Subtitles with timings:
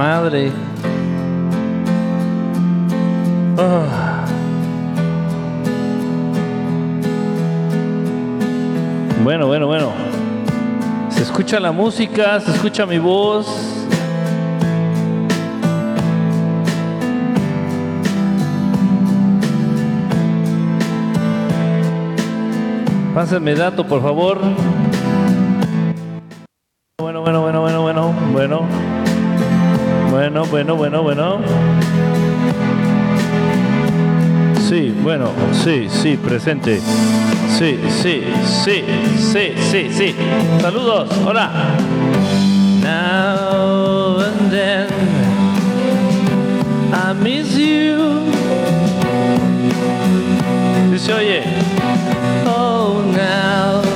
[0.00, 0.50] ¡Ta madre!
[3.58, 4.24] Ah.
[9.22, 9.92] Bueno, bueno, bueno.
[11.10, 13.46] Se escucha la música, se escucha mi voz.
[23.14, 24.40] Pásenme dato, por favor.
[30.60, 31.38] Bueno, bueno, bueno.
[34.68, 36.82] Sí, bueno, sí, sí, presente.
[37.58, 38.24] Sí, sí,
[38.62, 38.84] sí,
[39.16, 40.14] sí, sí, sí.
[40.60, 41.50] Saludos, hola.
[42.82, 44.88] Now and then
[46.92, 48.20] I miss you.
[50.92, 51.42] Sí se oye.
[52.44, 53.89] Oh, now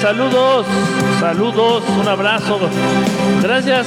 [0.00, 0.66] saludos,
[1.20, 2.58] saludos, un abrazo.
[3.42, 3.86] Gracias.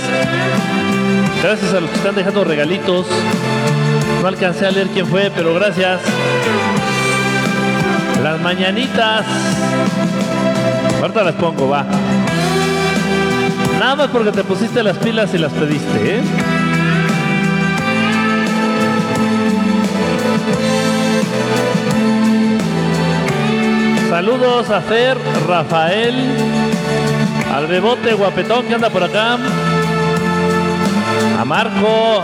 [1.42, 3.08] Gracias a los que están dejando regalitos.
[4.22, 6.02] No alcancé a leer quién fue, pero gracias.
[8.22, 9.26] Las mañanitas.
[11.02, 11.86] Ahorita las pongo, va.
[13.80, 16.22] Nada más porque te pusiste las pilas y las pediste, ¿eh?
[24.14, 26.14] Saludos a Fer, Rafael,
[27.52, 29.40] al Bebote Guapetón que anda por acá,
[31.40, 32.22] a Marco.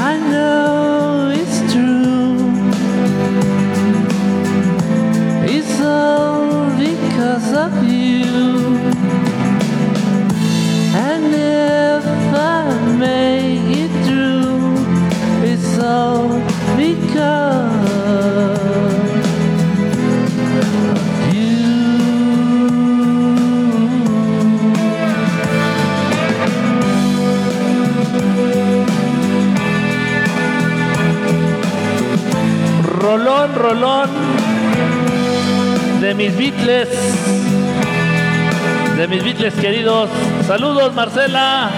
[0.00, 2.38] I know it's true.
[5.44, 8.24] It's all because of you.
[10.96, 12.64] And if I
[12.96, 14.72] make it through,
[15.44, 16.40] it's all
[16.78, 18.61] because
[33.22, 34.10] Rolón, rolón
[36.00, 36.88] de mis Beatles,
[38.96, 40.10] de mis Beatles queridos.
[40.44, 41.70] Saludos, Marcela.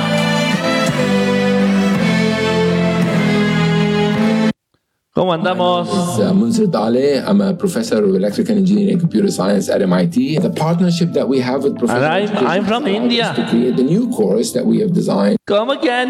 [5.13, 5.87] ¿Cómo andamos?
[5.89, 7.19] is uh, Dale.
[7.19, 10.39] I'm a professor of electrical engineering and computer science at MIT.
[10.39, 13.35] The partnership that we have with Professor And I'm- I'm from has allowed us India.
[13.37, 15.37] to create the new course that we have designed.
[15.47, 16.09] Come again.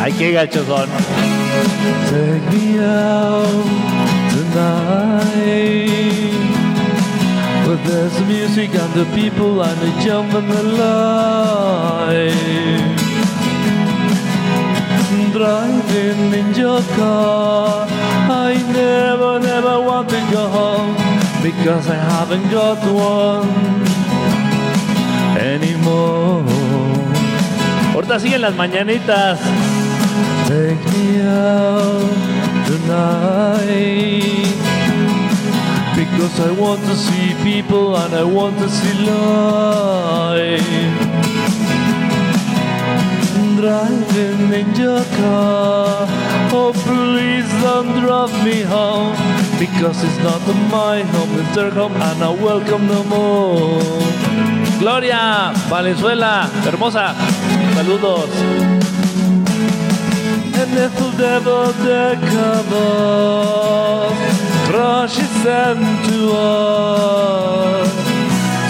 [0.00, 1.37] Ay, qué gachos son.
[2.10, 3.64] Take me out
[4.32, 5.88] tonight.
[7.66, 12.28] But there's the music and the people and the jump and the light.
[15.32, 17.86] Driving in your car.
[18.30, 20.96] I never, never want to go home
[21.42, 23.48] because I haven't got one
[25.38, 26.44] anymore.
[27.92, 29.38] Ahorita siguen las mañanitas.
[30.48, 32.08] Take me out
[32.64, 34.48] tonight.
[35.94, 40.62] Because I want to see people and I want to see life.
[43.60, 46.06] Driving in your car.
[46.50, 49.12] Oh, please don't drop me home.
[49.58, 50.40] Because it's not
[50.70, 53.82] my home, it's their home, and I welcome no more.
[54.78, 57.14] Gloria Valenzuela, hermosa,
[57.74, 58.67] saludos.
[60.78, 60.86] The
[61.18, 62.68] devil there comes,
[64.68, 67.92] crushes them to us,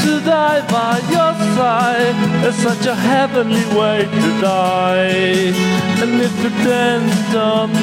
[0.05, 2.17] to die by your side
[2.47, 5.53] is such a heavenly way to die.
[6.01, 7.77] And if you then don't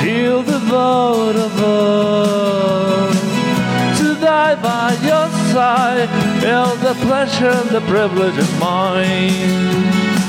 [0.00, 3.16] feel the vote of us
[3.98, 6.08] to die by your side.
[6.40, 10.19] Feel the pleasure and the privilege is mine.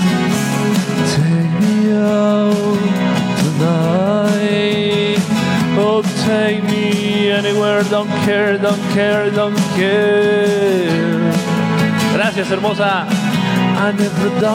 [2.01, 5.21] Take me out tonight.
[5.77, 7.83] Oh, take me anywhere.
[7.83, 11.31] Don't care, don't care, don't care.
[12.15, 13.05] Gracias, hermosa.
[13.07, 14.47] I never the.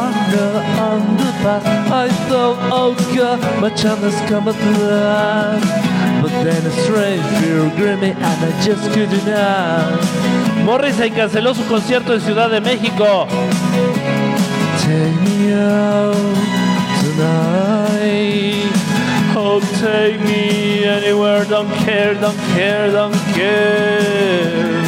[1.88, 6.22] I thought, oh God, my chance has come at last.
[6.22, 10.64] But then a strange fear gripped me and I just couldn't ask.
[10.64, 13.28] Morrissey canceló su concierto en Ciudad de México.
[14.82, 16.45] Take me out
[17.16, 18.72] tonight.
[19.36, 21.44] Oh, take me anywhere.
[21.44, 24.82] Don't care, don't care, don't care.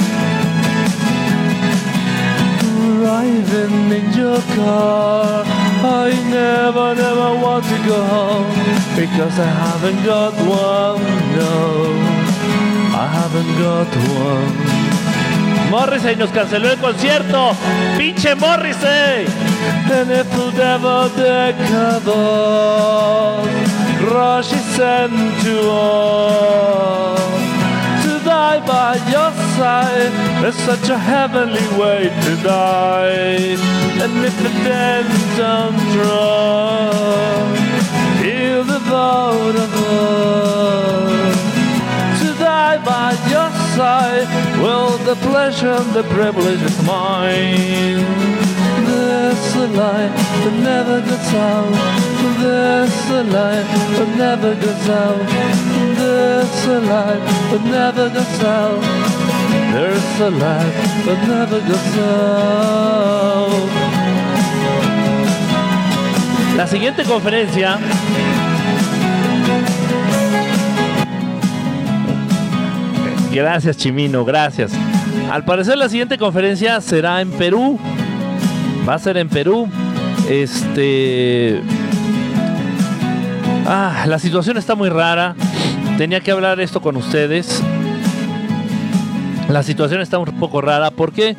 [2.98, 5.44] Driving in your car.
[5.80, 8.50] I never, never want to go home
[8.96, 11.02] because I haven't got one.
[11.38, 11.56] No,
[13.04, 13.88] I haven't got
[14.24, 15.70] one.
[15.70, 17.52] Morrissey nos canceló el concierto.
[17.96, 19.47] ¡Pinche Morrissey!
[19.90, 22.12] And if the devil the cover,
[24.14, 27.16] rush is sent to all.
[28.04, 30.12] To die by your side
[30.46, 33.56] is such a heavenly way to die.
[34.02, 35.06] And if the dead
[35.36, 37.56] don't run,
[38.22, 41.08] feel the vote of love
[42.20, 44.28] to die by your side.
[44.62, 48.47] Well, the pleasure and the privilege is mine.
[49.58, 50.50] Never a
[54.14, 54.52] never
[58.12, 58.86] a never.
[59.72, 60.78] There's a never.
[66.56, 67.78] La siguiente conferencia
[73.32, 74.72] Gracias, Chimino, gracias.
[75.30, 77.78] Al parecer la siguiente conferencia será en Perú.
[78.88, 79.68] Va a ser en Perú.
[80.30, 81.60] Este...
[83.66, 85.36] Ah, la situación está muy rara.
[85.98, 87.62] Tenía que hablar esto con ustedes.
[89.50, 90.90] La situación está un poco rara.
[90.90, 91.36] ¿Por qué?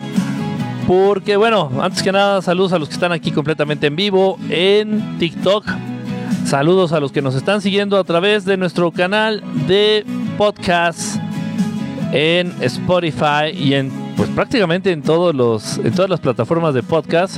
[0.87, 5.17] Porque, bueno, antes que nada, saludos a los que están aquí completamente en vivo en
[5.17, 5.65] TikTok.
[6.45, 10.05] Saludos a los que nos están siguiendo a través de nuestro canal de
[10.37, 11.17] podcast
[12.11, 17.37] en Spotify y en pues prácticamente en todos los en todas las plataformas de podcast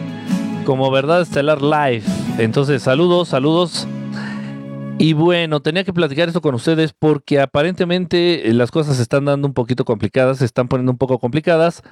[0.66, 2.02] como Verdad Estelar Live.
[2.40, 3.88] Entonces, saludos, saludos.
[4.98, 9.48] Y bueno, tenía que platicar esto con ustedes porque aparentemente las cosas se están dando
[9.48, 11.84] un poquito complicadas, se están poniendo un poco complicadas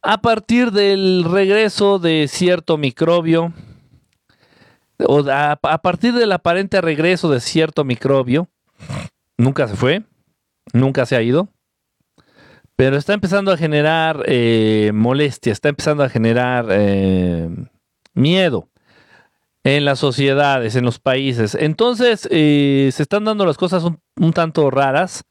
[0.00, 3.52] a partir del regreso de cierto microbio
[5.00, 8.48] o a, a partir del aparente regreso de cierto microbio.
[9.38, 10.04] Nunca se fue,
[10.72, 11.48] nunca se ha ido
[12.76, 17.48] pero está empezando a generar eh, molestia, está empezando a generar eh,
[18.12, 18.68] miedo
[19.64, 21.54] en las sociedades, en los países.
[21.54, 25.24] Entonces, eh, se están dando las cosas un, tanto raras.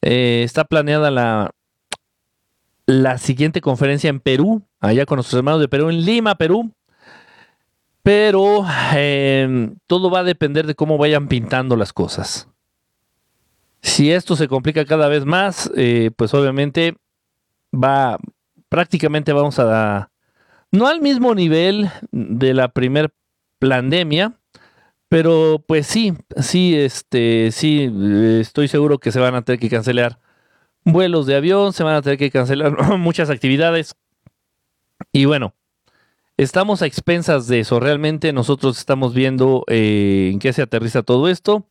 [0.00, 1.50] está planeada la,
[2.86, 6.72] la siguiente conferencia en Perú, allá con nuestros hermanos de Perú, en Lima, Perú.
[8.02, 8.64] Pero
[9.88, 12.48] todo va a depender de cómo vayan pintando las cosas.
[13.82, 16.96] Si esto se complica cada vez más, eh, pues obviamente
[17.72, 18.18] va,
[18.68, 20.10] prácticamente vamos a,
[20.72, 23.12] no al mismo nivel de la primer
[23.58, 24.38] pandemia,
[25.08, 27.90] pero pues sí, sí, este, sí,
[28.40, 30.18] estoy seguro que se van a tener que cancelar
[30.84, 33.94] vuelos de avión, se van a tener que cancelar muchas actividades.
[35.12, 35.54] Y bueno,
[36.36, 37.80] estamos a expensas de eso.
[37.80, 41.66] Realmente nosotros estamos viendo eh, en qué se aterriza todo esto.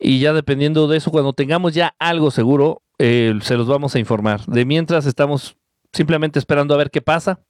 [0.00, 3.98] Y ya dependiendo de eso, cuando tengamos ya algo seguro, eh, se los vamos a
[3.98, 4.44] informar.
[4.46, 5.56] De mientras estamos
[5.92, 7.40] simplemente esperando a ver qué pasa.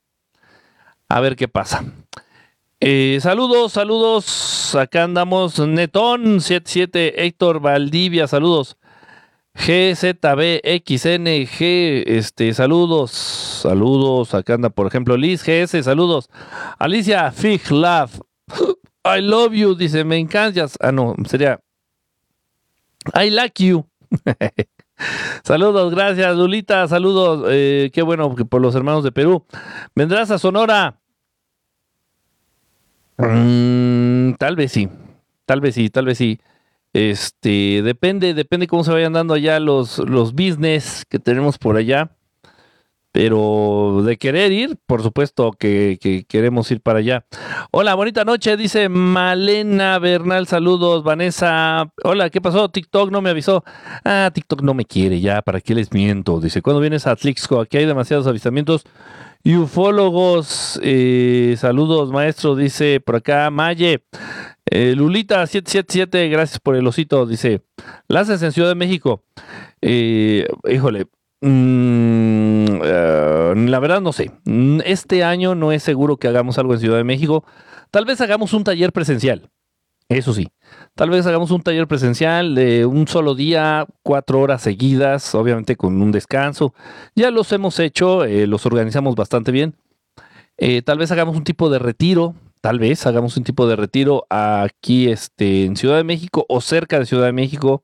[1.07, 1.85] A ver qué pasa.
[2.81, 4.75] Eh, saludos, saludos.
[4.75, 5.59] Acá andamos.
[5.59, 8.75] Netón77, Héctor Valdivia, saludos.
[9.53, 10.83] GZBXNG,
[12.07, 14.33] este, saludos, saludos.
[14.33, 16.29] Acá anda, por ejemplo, Liz GS, saludos.
[16.79, 18.21] Alicia Fig Love,
[19.03, 20.77] I love you, dice, me encantas.
[20.79, 21.59] Ah, no, sería
[23.13, 23.85] I like you.
[25.43, 26.87] saludos, gracias, Lulita.
[26.87, 27.47] Saludos.
[27.49, 29.45] Eh, qué bueno por los hermanos de Perú.
[29.95, 30.99] ¿Vendrás a Sonora?
[33.17, 34.89] Mm, tal vez sí.
[35.45, 36.39] Tal vez sí, tal vez sí.
[36.93, 42.11] Este, depende, depende cómo se vayan dando allá los, los business que tenemos por allá.
[43.11, 47.25] Pero de querer ir, por supuesto que, que, queremos ir para allá.
[47.71, 50.47] Hola, bonita noche, dice Malena Bernal.
[50.47, 51.91] Saludos, Vanessa.
[52.03, 52.69] Hola, ¿qué pasó?
[52.69, 53.65] TikTok no me avisó.
[54.05, 56.39] Ah, TikTok no me quiere ya, ¿para qué les miento?
[56.39, 57.59] Dice, ¿cuándo vienes a Atlixco?
[57.59, 58.83] Aquí hay demasiados avistamientos.
[59.43, 64.03] Y ufólogos, eh, saludos, maestro, dice por acá Maye.
[64.69, 67.61] Eh, Lulita777, gracias por el osito, dice.
[68.07, 69.23] Lances en Ciudad de México.
[69.81, 71.07] Eh, híjole,
[71.41, 74.31] Mm, eh, la verdad no sé.
[74.45, 77.43] Mm, este año no es seguro que hagamos algo en Ciudad de México.
[77.89, 79.49] Tal vez hagamos un taller presencial.
[80.07, 80.49] Eso sí.
[80.93, 86.01] Tal vez hagamos un taller presencial de un solo día, cuatro horas seguidas, obviamente con
[86.01, 86.73] un descanso.
[87.15, 89.75] Ya los hemos hecho, eh, los organizamos bastante bien.
[90.57, 92.35] Eh, tal vez hagamos un tipo de retiro.
[92.61, 96.99] Tal vez hagamos un tipo de retiro aquí este, en Ciudad de México o cerca
[96.99, 97.83] de Ciudad de México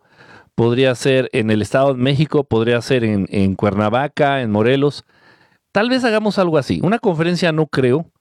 [0.58, 5.06] podría ser en el Estado de México, podría ser en, Cuernavaca, en Morelos.
[5.72, 6.80] Tal vez hagamos algo así.
[6.82, 8.12] Una conferencia no creo,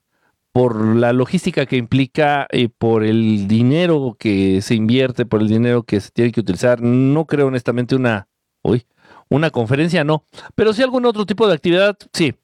[0.53, 5.85] por la logística que implica y por el dinero que se invierte, por el dinero
[5.85, 6.83] que se tiene que utilizar.
[6.83, 8.29] No creo honestamente una,
[8.61, 8.85] uy,
[9.31, 10.27] una conferencia, no.
[10.55, 12.35] Pero sí algún otro tipo de actividad, sí.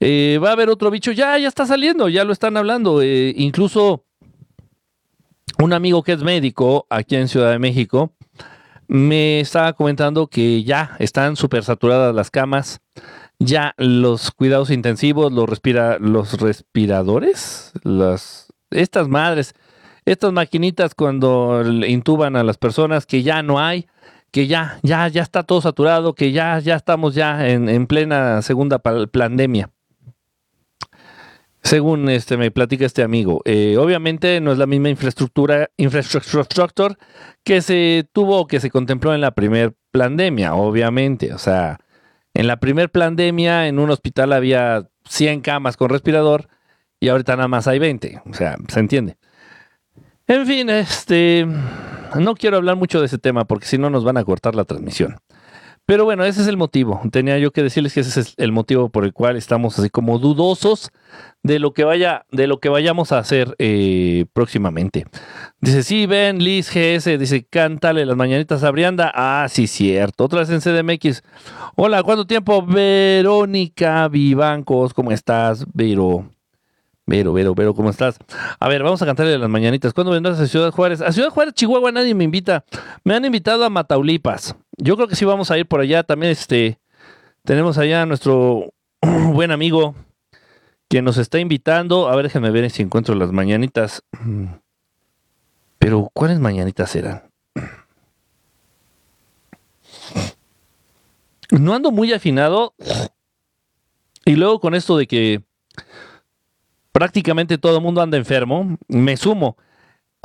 [0.00, 3.02] Eh, va a haber otro bicho, ya, ya está saliendo, ya lo están hablando.
[3.02, 4.06] Eh, incluso
[5.62, 8.14] un amigo que es médico aquí en Ciudad de México,
[8.88, 12.80] me estaba comentando que ya están súper saturadas las camas,
[13.38, 19.54] ya los cuidados intensivos, los, respira, los respiradores, las, estas madres,
[20.04, 23.86] estas maquinitas cuando intuban a las personas que ya no hay,
[24.30, 28.42] que ya, ya, ya está todo saturado, que ya, ya estamos ya en, en plena
[28.42, 29.70] segunda pandemia.
[31.64, 36.98] Según este me platica este amigo, eh, obviamente no es la misma infraestructura, infraestructura
[37.42, 41.32] que se tuvo, que se contempló en la primera pandemia, obviamente.
[41.32, 41.78] O sea,
[42.34, 46.48] en la primera pandemia en un hospital había 100 camas con respirador
[47.00, 48.20] y ahorita nada más hay 20.
[48.30, 49.16] O sea, se entiende.
[50.26, 51.46] En fin, este,
[52.14, 54.64] no quiero hablar mucho de ese tema porque si no nos van a cortar la
[54.64, 55.16] transmisión.
[55.86, 57.02] Pero bueno, ese es el motivo.
[57.12, 60.18] Tenía yo que decirles que ese es el motivo por el cual estamos así como
[60.18, 60.90] dudosos
[61.42, 65.04] de lo que vaya, de lo que vayamos a hacer eh, próximamente.
[65.60, 69.12] Dice, sí, ven, Liz GS, dice, cántale las mañanitas a Brianda.
[69.14, 70.24] Ah, sí, cierto.
[70.24, 71.22] Otra vez en CDMX.
[71.76, 72.64] Hola, ¿cuánto tiempo?
[72.64, 75.66] Verónica Vivancos, ¿cómo estás?
[75.74, 76.30] Vero.
[77.06, 78.16] Vero, Vero, Vero, ¿cómo estás?
[78.58, 79.92] A ver, vamos a cantarle las mañanitas.
[79.92, 81.02] ¿Cuándo vendrás a Ciudad Juárez?
[81.02, 82.64] A Ciudad Juárez, Chihuahua, nadie me invita.
[83.04, 84.56] Me han invitado a Mataulipas.
[84.76, 86.02] Yo creo que sí vamos a ir por allá.
[86.02, 86.78] También este,
[87.44, 89.94] tenemos allá a nuestro buen amigo
[90.88, 92.08] que nos está invitando.
[92.08, 94.02] A ver, déjenme ver si encuentro las mañanitas.
[95.78, 97.22] Pero, ¿cuáles mañanitas eran?
[101.50, 102.74] No ando muy afinado.
[104.24, 105.44] Y luego con esto de que
[106.90, 109.56] prácticamente todo el mundo anda enfermo, me sumo.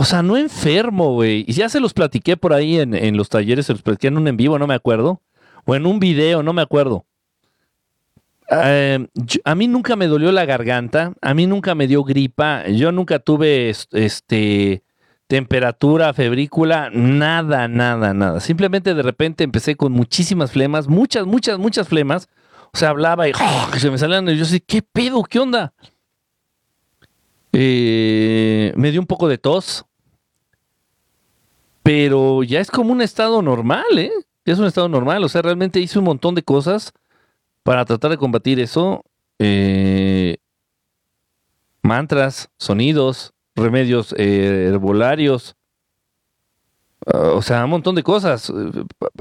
[0.02, 1.44] O sea, no enfermo, güey.
[1.46, 4.30] Y ya se los platiqué por ahí en, los talleres, se los platiqué en un
[4.30, 5.22] en vivo, no me acuerdo.
[5.66, 7.06] O en un video, no me acuerdo.
[8.50, 9.06] Eh,
[9.44, 13.20] a mí nunca me dolió la garganta, a mí nunca me dio gripa, yo nunca
[13.20, 14.84] tuve este
[15.28, 18.40] temperatura, febrícula, nada, nada, nada.
[18.40, 22.30] Simplemente de repente empecé con muchísimas flemas, muchas, muchas, muchas flemas.
[22.72, 23.34] O sea, hablaba y
[23.78, 25.24] se me salían yo sé, ¿qué pedo?
[25.24, 25.74] ¿Qué onda?
[27.52, 29.86] Eh, me dio un poco de tos,
[31.90, 34.12] pero ya es como un estado normal, ¿eh?
[34.46, 36.94] Ya es un estado normal, o sea, realmente hice un montón de cosas
[37.64, 39.04] para tratar de combatir eso.
[39.40, 40.38] Eh,
[41.82, 45.56] mantras, sonidos, remedios eh, herbolarios,
[47.08, 48.54] ah, o sea, un montón de cosas.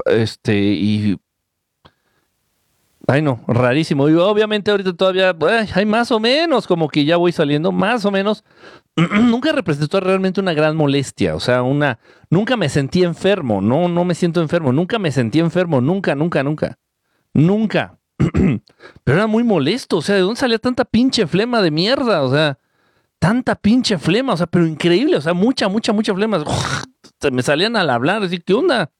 [0.05, 1.17] Este, y
[3.07, 4.07] Ay, no, rarísimo.
[4.07, 5.35] Y obviamente ahorita todavía
[5.73, 8.43] hay más o menos, como que ya voy saliendo, más o menos.
[9.21, 11.99] nunca representó realmente una gran molestia, o sea, una.
[12.29, 16.43] Nunca me sentí enfermo, no, no me siento enfermo, nunca me sentí enfermo, nunca, nunca,
[16.43, 16.79] nunca.
[17.33, 17.99] Nunca.
[19.03, 22.23] Pero era muy molesto, o sea, ¿de dónde salía tanta pinche flema de mierda?
[22.23, 22.57] O sea,
[23.19, 26.43] tanta pinche flema, o sea, pero increíble, o sea, mucha, mucha, mucha flema.
[27.31, 28.91] me salían al hablar, decir, ¿qué onda?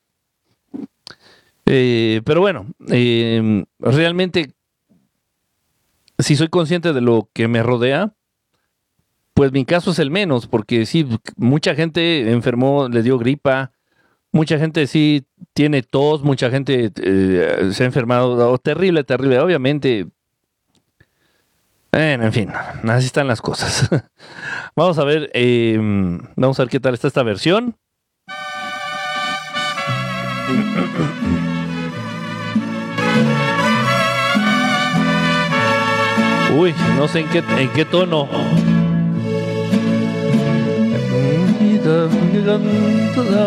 [1.66, 4.54] Eh, pero bueno, em, realmente,
[6.18, 8.14] si soy consciente de lo que me rodea,
[9.40, 13.72] pues mi caso es el menos, porque sí, mucha gente enfermó, le dio gripa,
[14.34, 20.08] mucha gente sí tiene tos, mucha gente eh, se ha enfermado, oh, terrible, terrible, obviamente.
[21.94, 23.88] En fin, así están las cosas.
[24.76, 27.78] vamos a ver, em, vamos a ver qué tal está esta versión.
[36.58, 38.28] Uy, no sé en qué, en qué tono.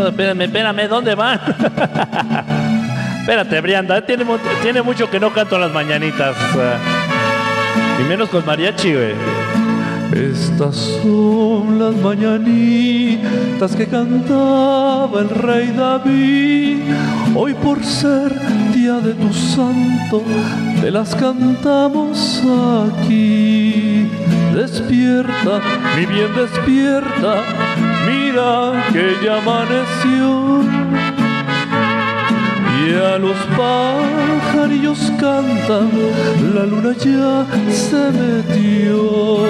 [0.09, 1.41] Espérame, espérame, ¿dónde van?
[3.21, 4.25] Espérate, Brianda, tiene,
[4.63, 6.37] tiene mucho que no canto las mañanitas.
[8.01, 9.15] y menos con mariachi, güey.
[10.13, 16.81] Estas son las mañanitas que cantaba el rey David.
[17.35, 18.31] Hoy por ser
[18.75, 20.23] día de tu santo,
[20.83, 22.43] te las cantamos
[22.91, 24.11] aquí.
[24.55, 25.61] Despierta,
[25.97, 27.43] mi bien despierta,
[28.07, 30.63] mira que ya amaneció.
[32.85, 35.91] Y a los pajarillos cantan,
[36.55, 39.45] la luna ya se metió.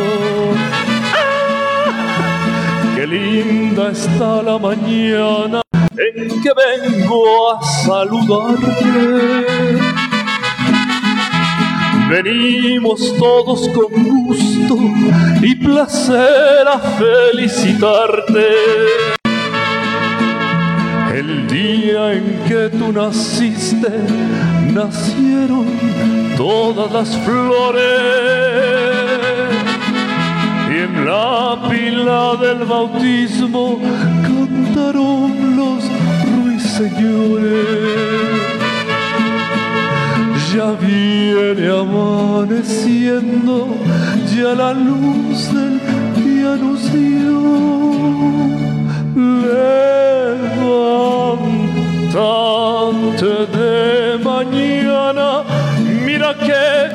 [1.14, 2.94] ¡Ah!
[2.94, 5.62] ¡Qué linda está la mañana
[5.96, 8.82] en que vengo a saludarte!
[12.12, 14.76] Venimos todos con gusto
[15.40, 18.48] y placer a felicitarte.
[21.14, 23.88] El día en que tú naciste,
[24.74, 25.64] nacieron
[26.36, 27.82] todas las flores.
[30.68, 33.80] Y en la pila del bautismo
[34.22, 35.82] cantaron los
[36.44, 38.12] ruiseñores
[40.54, 43.68] ya viene amaneciendo,
[44.36, 45.80] ya la luz del
[46.16, 47.12] día nos dio.
[53.22, 55.44] De mañana,
[56.04, 56.90] mira que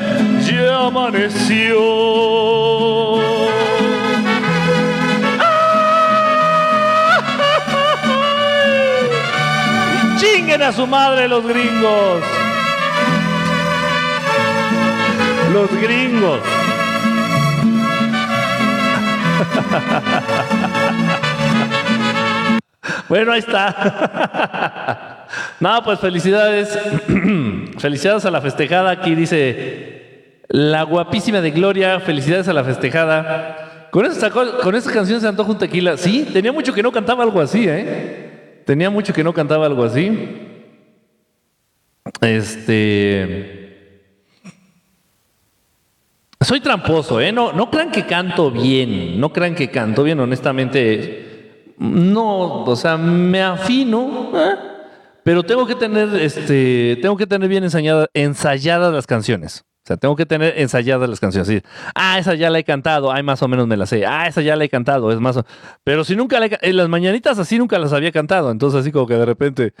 [0.46, 1.78] ya amaneció.
[10.18, 12.47] ¡Chinguen a su madre los gringos!
[15.52, 16.40] Los gringos.
[23.08, 25.26] Bueno, ahí está.
[25.60, 26.78] No, pues felicidades.
[27.78, 28.90] felicidades a la festejada.
[28.90, 32.00] Aquí dice la guapísima de Gloria.
[32.00, 33.88] Felicidades a la festejada.
[33.90, 35.96] Con esa, con esa canción se antoja un tequila.
[35.96, 38.62] Sí, tenía mucho que no cantaba algo así, ¿eh?
[38.66, 40.46] Tenía mucho que no cantaba algo así.
[42.20, 43.57] Este.
[46.48, 47.30] Soy tramposo, ¿eh?
[47.30, 51.74] No, no crean que canto bien, no crean que canto bien, honestamente.
[51.76, 54.56] No, o sea, me afino, ¿eh?
[55.22, 59.66] pero tengo que tener, este, tengo que tener bien ensayadas las canciones.
[59.84, 61.62] O sea, tengo que tener ensayadas las canciones.
[61.94, 64.06] ah, esa ya la he cantado, ay, más o menos me la sé.
[64.06, 65.38] Ah, esa ya la he cantado, es más.
[65.84, 66.58] Pero si nunca la he...
[66.62, 68.50] En las mañanitas así nunca las había cantado.
[68.50, 69.74] Entonces, así como que de repente,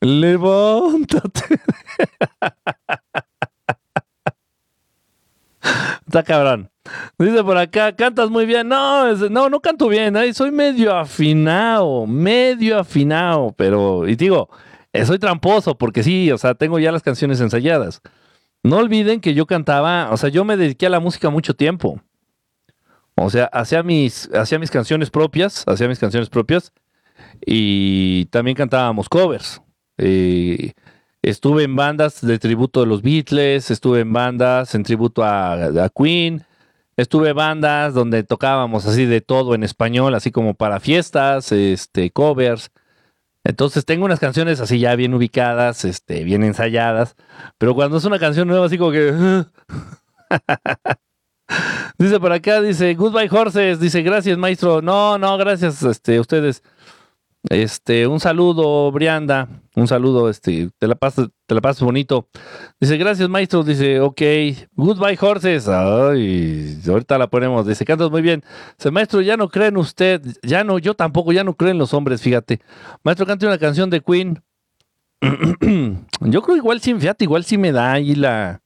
[0.00, 1.60] levántate.
[6.06, 6.70] Está cabrón.
[7.18, 8.68] Dice por acá, cantas muy bien.
[8.68, 10.14] No, no, no canto bien.
[10.34, 13.54] soy medio afinado, medio afinado.
[13.56, 14.50] Pero, y digo,
[14.92, 18.00] eh, soy tramposo porque sí, o sea, tengo ya las canciones ensayadas.
[18.62, 22.00] No olviden que yo cantaba, o sea, yo me dediqué a la música mucho tiempo.
[23.16, 26.72] O sea, hacía mis, hacía mis canciones propias, hacía mis canciones propias
[27.44, 29.60] y también cantábamos covers.
[29.98, 30.72] Eh,
[31.24, 36.44] Estuve en bandas de tributo de los Beatles, estuve en bandas en tributo a, Queen,
[36.98, 42.10] estuve en bandas donde tocábamos así de todo en español, así como para fiestas, este,
[42.10, 42.70] covers.
[43.42, 47.16] Entonces tengo unas canciones así ya bien ubicadas, este, bien ensayadas,
[47.56, 49.44] pero cuando es una canción nueva así como que...
[51.98, 54.82] dice por acá, dice, Goodbye Horses, dice, gracias maestro.
[54.82, 56.62] No, no, gracias este, ustedes.
[57.50, 59.48] Este, un saludo, Brianda.
[59.76, 62.28] Un saludo, este, te la pasas, te la pasas bonito.
[62.80, 63.62] Dice, gracias, maestro.
[63.62, 64.22] Dice, ok,
[64.72, 65.68] goodbye, horses.
[65.68, 67.66] Ay, ahorita la ponemos.
[67.66, 68.42] Dice, cantas muy bien.
[68.78, 70.22] Dice, maestro, ya no creen usted.
[70.42, 72.60] Ya no, yo tampoco, ya no creen los hombres, fíjate.
[73.02, 74.42] Maestro, cante una canción de Queen.
[76.20, 78.62] yo creo igual sí, fíjate, igual sí me da ahí la,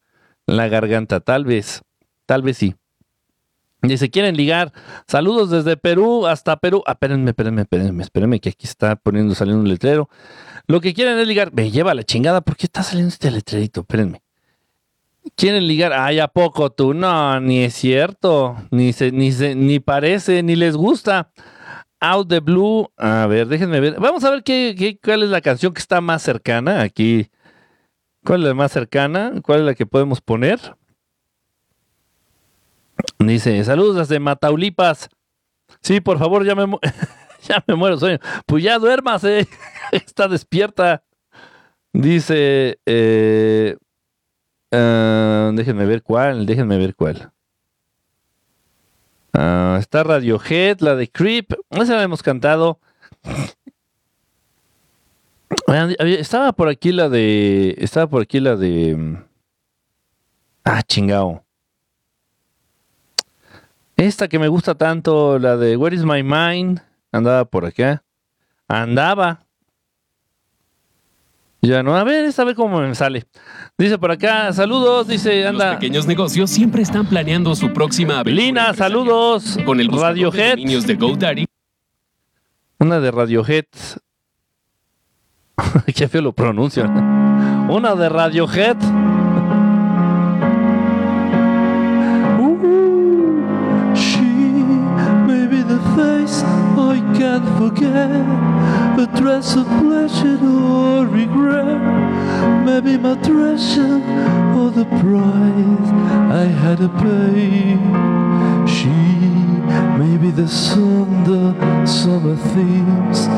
[0.47, 1.83] la garganta, tal vez.
[2.27, 2.75] Tal vez sí.
[3.83, 4.73] Dice, quieren ligar.
[5.07, 6.83] Saludos desde Perú hasta Perú.
[6.87, 10.09] Ah, espérenme, espérenme, espérenme, espérenme, que aquí está poniendo, saliendo un letrero.
[10.67, 11.53] Lo que quieren es ligar.
[11.53, 12.41] Me lleva la chingada.
[12.41, 13.83] ¿Por qué está saliendo este letrerito?
[13.83, 14.21] Espérenme.
[15.37, 15.93] Quieren ligar.
[15.93, 16.93] Ay, ¿a poco tú?
[16.93, 18.57] No, ni es cierto.
[18.71, 21.31] Ni, se, ni, se, ni parece, ni les gusta.
[22.01, 22.91] Out the Blue.
[22.97, 24.01] A ver, déjenme ver.
[24.01, 27.31] Vamos a ver qué, qué, cuál es la canción que está más cercana aquí.
[28.25, 29.33] ¿Cuál es la más cercana?
[29.43, 30.77] ¿Cuál es la que podemos poner?
[33.19, 35.09] Dice, saludos desde Mataulipas.
[35.81, 36.67] Sí, por favor, ya me,
[37.43, 38.19] ya me muero sueño.
[38.47, 39.47] Pues ya duermas, eh.
[39.93, 41.03] Está despierta.
[41.93, 43.77] Dice, eh,
[44.73, 47.33] ah, déjenme ver cuál, déjenme ver cuál.
[49.33, 51.53] Ah, está Radiohead, la de Creep.
[51.71, 52.81] Esa la hemos cantado.
[56.01, 57.75] Estaba por aquí la de.
[57.79, 59.19] Estaba por aquí la de.
[60.65, 61.45] Ah, chingao.
[63.99, 66.81] Esta que me gusta tanto, la de Where is my mind,
[67.11, 68.05] andaba por acá.
[68.69, 69.45] Andaba.
[71.61, 73.27] Ya no, a ver, esta vez cómo me sale.
[73.77, 75.71] Dice por acá, saludos, dice, anda.
[75.71, 79.59] Los pequeños negocios siempre están planeando su próxima Lina, saludos.
[79.67, 80.55] Con el Radiohead.
[80.55, 81.47] De niños de GoDaddy.
[82.79, 83.67] Una de Radiohead.
[85.97, 86.85] Qué feo lo pronuncia.
[86.85, 88.77] Una de Radiohead.
[97.39, 98.11] Can't forget
[98.99, 101.79] A dress of pleasure or regret.
[102.65, 104.03] Maybe my treasure
[104.59, 105.89] or the price
[106.43, 107.79] I had to pay.
[108.67, 108.89] She
[110.01, 113.29] may be the sun, the summer themes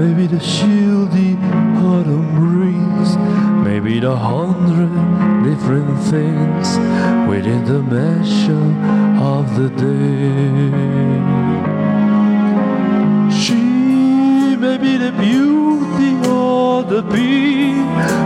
[0.00, 1.36] Maybe the shieldy
[1.84, 3.16] autumn breeze.
[3.62, 4.94] Maybe the hundred
[5.44, 6.78] different things
[7.28, 8.70] Within the measure
[9.20, 11.49] of the day
[14.80, 17.74] Maybe the beauty or the bee,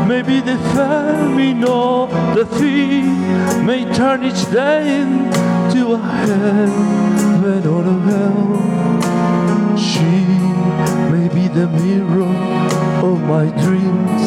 [0.07, 7.99] maybe the famine or the thief may turn each day into a heaven or a
[8.09, 9.77] hell.
[9.77, 10.13] She
[11.11, 12.37] may be the mirror
[13.03, 14.23] of my dreams,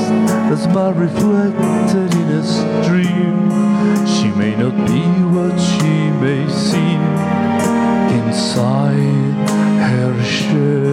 [0.51, 3.39] as my reflected in a stream.
[4.05, 7.01] She may not be what she may seem
[8.19, 9.37] inside
[9.87, 10.86] her shell.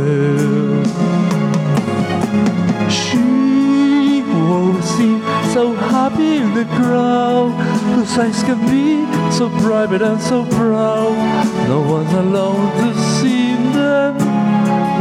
[5.55, 7.53] So happy in the crowd.
[7.95, 11.15] Whose eyes can be so private and so proud.
[11.69, 14.15] No one's allowed to see them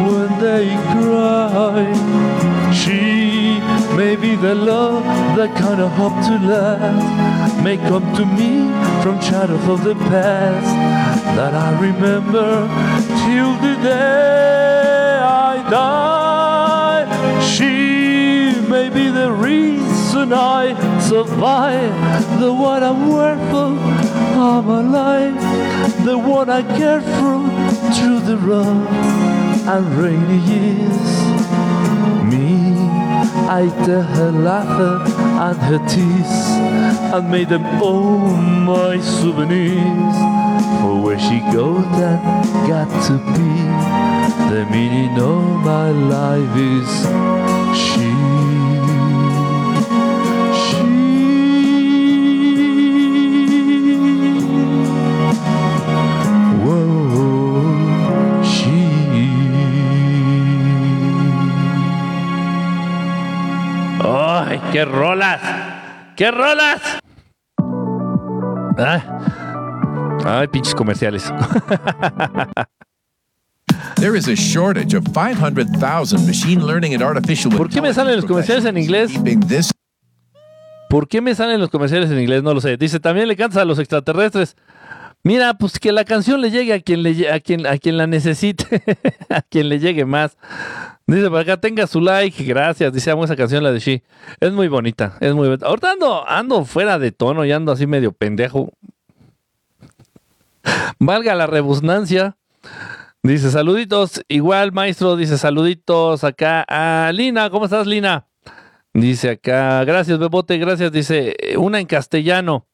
[0.08, 1.82] when they cry.
[2.72, 3.60] She
[3.98, 5.04] may be the love
[5.38, 7.64] that kind of hope to last.
[7.64, 8.52] May come to me
[9.02, 10.72] from shadows of the past
[11.36, 12.52] that I remember
[13.24, 15.18] till the day
[15.50, 17.06] I die.
[17.42, 17.74] She
[18.70, 19.93] may be the reason
[20.32, 23.78] I survive, the one I'm worthful,
[24.40, 27.40] I'm alive, the one I care for
[27.94, 28.88] through the rough
[29.68, 31.08] and rainy years.
[32.32, 32.74] Me,
[33.50, 35.02] I tell her laughter
[35.46, 36.36] and her tears,
[37.14, 40.16] and made them all my souvenirs
[40.80, 42.22] for where she goes and
[42.68, 43.54] got to be.
[44.54, 47.43] The meaning of my life is
[64.74, 65.40] qué rolas!
[66.18, 66.82] ¡Qué rolas!
[68.78, 69.02] Ah.
[70.26, 71.32] Ay, pinches comerciales.
[73.98, 78.26] There is a shortage of 500,000 machine learning and artificial ¿Por qué me salen los
[78.26, 79.14] comerciales en inglés?
[80.90, 82.44] ¿Por qué me salen los comerciales en inglés?
[82.44, 82.76] No lo sé.
[82.76, 84.58] Dice, también le cantas a los extraterrestres.
[85.26, 88.08] Mira, pues que la canción le llegue a quien, le, a quien, a quien la
[88.08, 88.84] necesite,
[89.30, 90.38] a quien le llegue más.
[91.08, 92.92] Dice por acá, tenga su like, gracias.
[92.92, 94.04] Dice, amo esa canción, la de She.
[94.42, 95.68] Es muy bonita, es muy bonita.
[95.68, 98.74] Ahorita ando, ando fuera de tono y ando así medio pendejo.
[101.00, 102.36] Valga la rebusnancia.
[103.22, 104.22] Dice, saluditos.
[104.28, 107.50] Igual, maestro, dice, saluditos acá a Lina.
[107.50, 108.28] ¿Cómo estás, Lina?
[108.94, 110.92] Dice acá, gracias, Bebote, gracias.
[110.92, 112.68] Dice, una en castellano.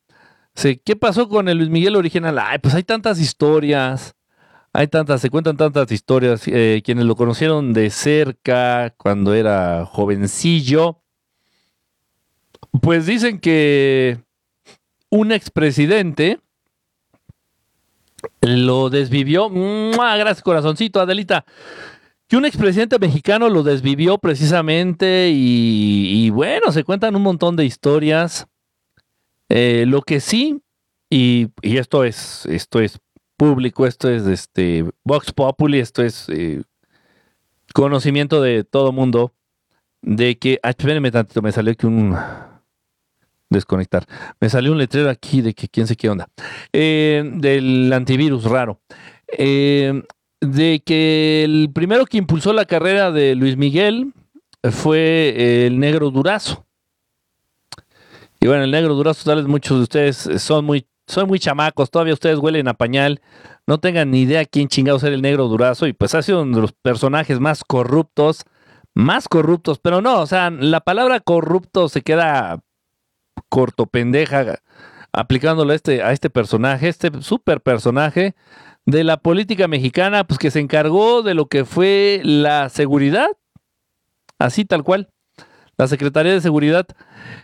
[0.84, 2.38] ¿Qué pasó con el Luis Miguel original?
[2.40, 4.16] Ay, pues hay tantas historias.
[4.74, 6.44] Hay tantas, se cuentan tantas historias.
[6.48, 11.02] Eh, quienes lo conocieron de cerca cuando era jovencillo,
[12.82, 14.20] pues dicen que
[15.10, 16.40] un expresidente
[18.42, 19.50] lo desvivió.
[19.50, 21.46] Gracias, corazoncito, Adelita.
[22.28, 28.48] Que un expresidente mexicano lo desvivió precisamente y bueno, se cuentan un montón de historias.
[29.50, 30.62] Eh, lo que sí,
[31.10, 33.00] y, esto es, esto es
[33.36, 36.62] público, esto es este Vox Populi, esto es eh,
[37.74, 39.34] conocimiento de todo mundo,
[40.02, 42.16] de que, ah, espérenme tantito, me salió aquí un
[43.50, 44.06] desconectar.
[44.40, 46.30] Me salió un letrero aquí de que quién sé qué onda.
[46.72, 48.80] Eh, del antivirus raro.
[50.42, 54.14] De que el primero que impulsó la carrera de Luis Miguel
[54.72, 56.69] fue el negro Durazo.
[58.40, 61.90] Y bueno, el negro Durazo, tal vez muchos de ustedes son muy son muy chamacos,
[61.90, 63.20] todavía ustedes huelen a pañal,
[63.66, 66.58] no tengan ni idea quién chingados era el negro durazo y pues ha sido uno
[66.58, 68.46] de los personajes más corruptos,
[68.94, 72.60] más corruptos, pero no, o sea, la palabra corrupto se queda
[73.50, 74.60] corto pendeja
[75.12, 78.36] aplicándolo a este, a este personaje, este super personaje
[78.86, 83.30] de la política mexicana, pues que se encargó de lo que fue la seguridad,
[84.38, 85.10] así tal cual.
[85.80, 86.86] La Secretaría de Seguridad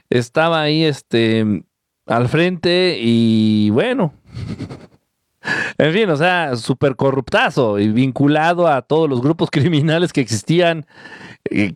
[0.09, 1.63] estaba ahí este,
[2.05, 4.13] al frente y bueno,
[5.77, 10.85] en fin, o sea, súper corruptazo y vinculado a todos los grupos criminales que existían.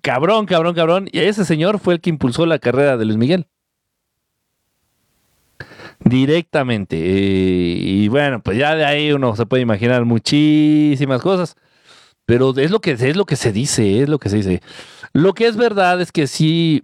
[0.01, 1.07] cabrón, cabrón, cabrón.
[1.13, 3.47] Y ese señor fue el que impulsó la carrera de Luis Miguel.
[6.03, 6.97] Directamente.
[6.97, 11.55] y bueno, pues ya de ahí uno se puede imaginar muchísimas cosas.
[12.29, 14.61] Pero es lo que, es lo que se dice, es lo que se dice.
[15.13, 16.83] Lo que es verdad es que sí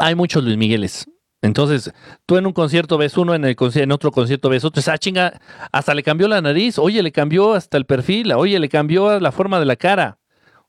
[0.00, 1.08] hay muchos Luis Migueles.
[1.42, 1.92] Entonces,
[2.26, 4.82] tú en un concierto ves uno, en, el en otro concierto ves otro.
[4.86, 5.40] Ah, chinga,
[5.72, 6.78] hasta le cambió la nariz.
[6.78, 8.32] Oye, le cambió hasta el perfil.
[8.32, 10.18] Oye, le cambió la forma de la cara.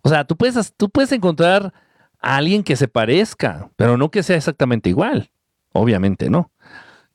[0.01, 1.73] O sea, tú puedes, tú puedes encontrar
[2.19, 5.29] a alguien que se parezca, pero no que sea exactamente igual.
[5.73, 6.51] Obviamente, ¿no?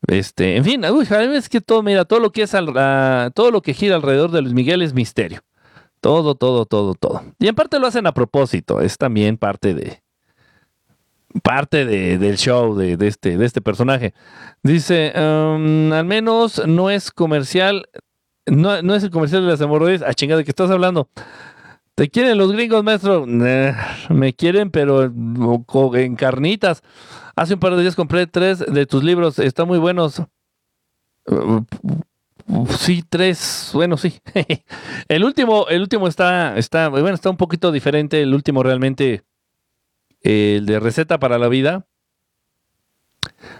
[0.07, 3.75] Este, en fin, uy, es que todo, mira, todo lo que es todo lo que
[3.75, 5.41] gira alrededor de Luis Miguel es misterio.
[6.07, 7.25] Todo, todo, todo, todo.
[7.41, 8.81] Y en parte lo hacen a propósito.
[8.81, 10.05] Es también parte de,
[11.43, 14.15] parte del show de, este, de este personaje.
[14.63, 17.89] Dice, al menos no es comercial,
[18.47, 20.03] no, no, es el comercial de las hemorroides.
[20.03, 21.09] A ah, chingada, ¿de qué estás hablando?
[21.97, 23.27] ¿Te quieren los gringos, maestro?
[23.27, 25.13] me quieren, pero
[25.97, 26.85] en carnitas.
[27.35, 30.23] Hace un par de días compré tres de tus libros, están muy buenos.
[32.79, 34.21] Sí, tres, bueno, sí.
[35.09, 38.23] el último, el último está, está, bueno, está un poquito diferente.
[38.23, 39.25] El último realmente
[40.27, 41.87] el de Receta para la Vida,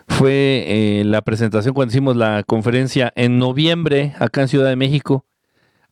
[0.09, 5.27] fue eh, la presentación cuando hicimos la conferencia en noviembre acá en Ciudad de México.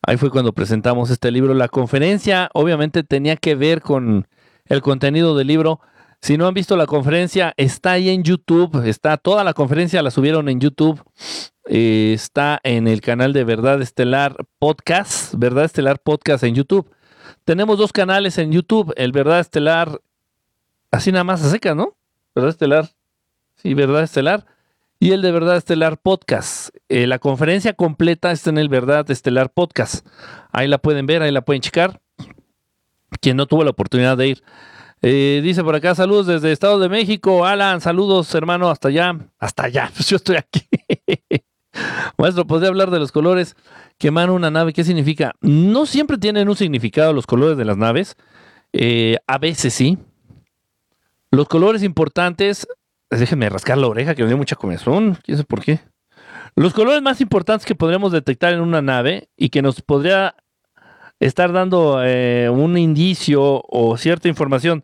[0.02, 1.54] Ahí fue cuando presentamos este libro.
[1.54, 4.28] La conferencia obviamente tenía que ver con
[4.66, 5.80] el contenido del libro.
[6.24, 8.82] Si no han visto la conferencia, está ahí en YouTube.
[8.88, 11.04] Está toda la conferencia, la subieron en YouTube.
[11.66, 15.34] Eh, está en el canal de Verdad Estelar Podcast.
[15.36, 16.90] Verdad Estelar Podcast en YouTube.
[17.44, 20.00] Tenemos dos canales en YouTube, el Verdad Estelar
[20.90, 21.94] así nada más a seca, ¿no?
[22.34, 22.88] ¿Verdad Estelar?
[23.56, 24.46] Sí, ¿Verdad Estelar?
[24.98, 26.74] Y el de Verdad Estelar Podcast.
[26.88, 30.06] Eh, la conferencia completa está en el Verdad Estelar Podcast.
[30.52, 32.00] Ahí la pueden ver, ahí la pueden checar.
[33.20, 34.42] Quien no tuvo la oportunidad de ir.
[35.06, 37.44] Eh, dice por acá, saludos desde Estado de México.
[37.44, 39.14] Alan, saludos, hermano, hasta allá.
[39.38, 40.66] Hasta allá, pues yo estoy aquí.
[42.16, 43.54] Maestro, ¿podría hablar de los colores
[43.98, 44.72] que emana una nave?
[44.72, 45.34] ¿Qué significa?
[45.42, 48.16] No siempre tienen un significado los colores de las naves.
[48.72, 49.98] Eh, a veces sí,
[51.30, 52.66] los colores importantes,
[53.10, 55.80] déjenme rascar la oreja que me dio mucha comezón, quién sé por qué.
[56.56, 60.34] Los colores más importantes que podremos detectar en una nave y que nos podría
[61.20, 64.82] estar dando eh, un indicio o cierta información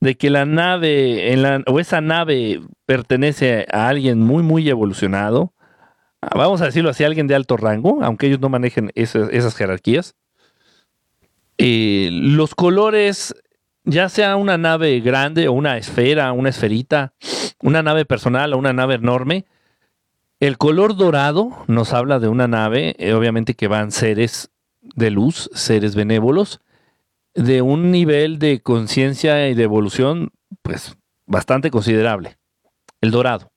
[0.00, 5.52] de que la nave o esa nave pertenece a alguien muy, muy evolucionado.
[6.22, 10.16] Ah, vamos a decirlo así, alguien de alto rango, aunque ellos no manejen esas, jerarquías.
[11.58, 13.34] Eh, los colores
[13.84, 17.12] ya sea una nave grande o una esfera, una esferita,
[17.62, 19.46] una nave personal o una nave enorme,
[20.38, 25.50] el color dorado nos habla de una nave, eh, obviamente que van seres de luz,
[25.52, 26.60] seres benévolos,
[27.34, 30.30] de un nivel de conciencia y de evolución,
[30.62, 32.38] pues bastante considerable.
[33.00, 33.52] El dorado.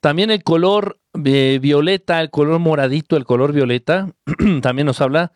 [0.00, 4.12] También el color eh, violeta, el color moradito, el color violeta,
[4.62, 5.32] también nos habla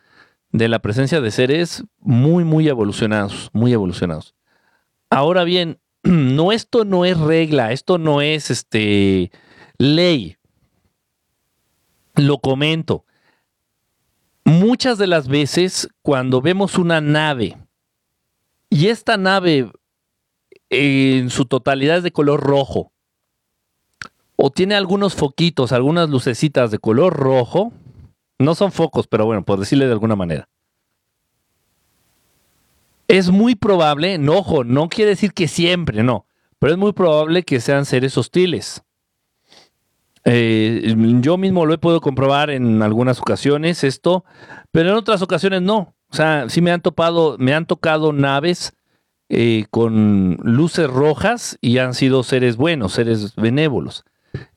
[0.50, 4.35] de la presencia de seres muy, muy evolucionados, muy evolucionados.
[5.11, 9.32] Ahora bien, no, esto no es regla, esto no es este,
[9.78, 10.37] ley.
[12.14, 13.04] Lo comento.
[14.44, 17.56] Muchas de las veces cuando vemos una nave
[18.72, 19.70] y esta nave
[20.70, 22.90] en su totalidad es de color rojo
[24.35, 27.74] o tiene algunos foquitos, algunas lucecitas de color rojo,
[28.38, 30.48] no son focos, pero bueno, por decirle de alguna manera.
[33.08, 36.24] Es muy probable, no, no quiere decir que siempre, no,
[36.58, 38.82] pero es muy probable que sean seres hostiles.
[40.24, 44.24] Eh, yo mismo lo he podido comprobar en algunas ocasiones esto,
[44.70, 45.94] pero en otras ocasiones no.
[46.12, 48.75] O sea, sí me han topado, me han tocado naves
[49.31, 54.05] eh, con luces rojas y han sido seres buenos, seres benévolos.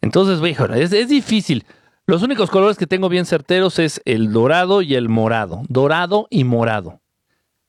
[0.01, 0.41] Entonces,
[0.75, 1.65] es, es difícil.
[2.07, 5.61] Los únicos colores que tengo bien certeros es el dorado y el morado.
[5.69, 6.99] Dorado y morado.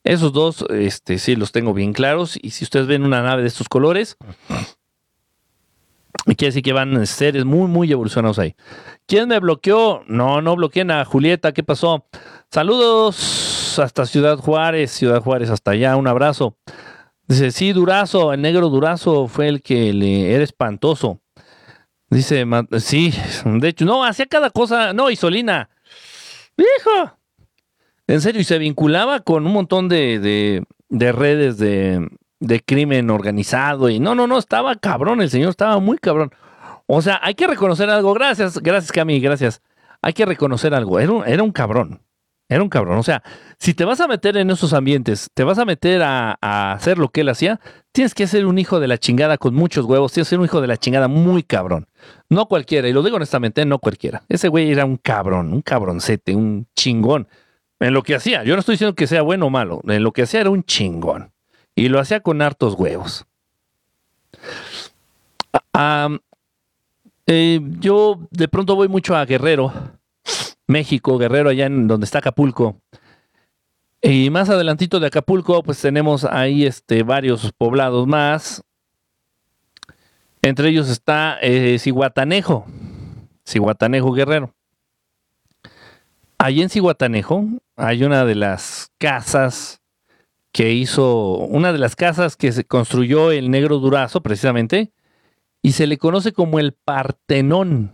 [0.03, 2.37] Esos dos, este, sí los tengo bien claros.
[2.41, 4.17] Y si ustedes ven una nave de estos colores,
[6.25, 8.53] quiere decir que van seres muy, muy evolucionados ahí.
[9.05, 10.03] ¿Quién me bloqueó?
[10.07, 11.53] No, no bloqueen a Julieta.
[11.53, 12.05] ¿Qué pasó?
[12.51, 13.46] Saludos
[13.79, 15.95] hasta Ciudad Juárez, Ciudad Juárez, hasta allá.
[15.95, 16.57] Un abrazo.
[17.27, 21.21] Dice, sí, Durazo, el negro Durazo fue el que le era espantoso.
[22.09, 22.45] Dice,
[22.79, 23.13] sí,
[23.45, 24.93] de hecho, no, hacía cada cosa.
[24.93, 25.69] No, Isolina.
[26.57, 27.17] Hijo.
[28.07, 32.07] En serio, y se vinculaba con un montón de, de redes de,
[32.39, 36.31] de crimen organizado y no, no, no, estaba cabrón, el señor estaba muy cabrón.
[36.85, 38.13] O sea, hay que reconocer algo.
[38.13, 39.61] Gracias, gracias Cami, gracias.
[40.01, 40.99] Hay que reconocer algo.
[40.99, 42.01] Era un, era un cabrón.
[42.49, 42.97] Era un cabrón.
[42.97, 43.23] O sea,
[43.59, 46.97] si te vas a meter en esos ambientes, te vas a meter a, a, hacer
[46.97, 47.59] lo que él hacía,
[47.91, 50.13] tienes que ser un hijo de la chingada con muchos huevos.
[50.13, 51.87] Tienes que ser un hijo de la chingada muy cabrón.
[52.29, 52.87] No cualquiera.
[52.87, 54.23] Y lo digo honestamente, no cualquiera.
[54.29, 57.27] Ese güey era un cabrón, un cabroncete, un chingón.
[57.79, 58.43] En lo que hacía.
[58.43, 59.81] Yo no estoy diciendo que sea bueno o malo.
[59.87, 61.31] En lo que hacía era un chingón.
[61.75, 63.25] Y lo hacía con hartos huevos.
[65.73, 66.09] Ah,
[67.27, 69.71] eh, yo de pronto voy mucho a Guerrero,
[70.67, 72.81] México, Guerrero, allá en donde está Acapulco.
[74.01, 78.63] Y más adelantito de Acapulco, pues tenemos ahí este, varios poblados más.
[80.41, 82.65] Entre ellos está eh, Cihuatanejo,
[83.45, 84.53] Cihuatanejo Guerrero.
[86.37, 89.81] Allí en Cihuatanejo hay una de las casas
[90.51, 94.91] que hizo una de las casas que se construyó el negro Durazo, precisamente,
[95.61, 97.91] y se le conoce como el Partenón.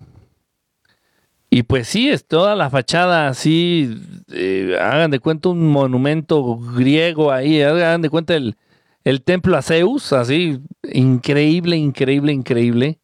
[1.55, 3.95] Y pues sí, es toda la fachada así,
[4.31, 8.57] eh, hagan de cuenta un monumento griego ahí, hagan de cuenta el,
[9.03, 10.59] el templo a Zeus, así,
[10.91, 12.97] increíble, increíble, increíble.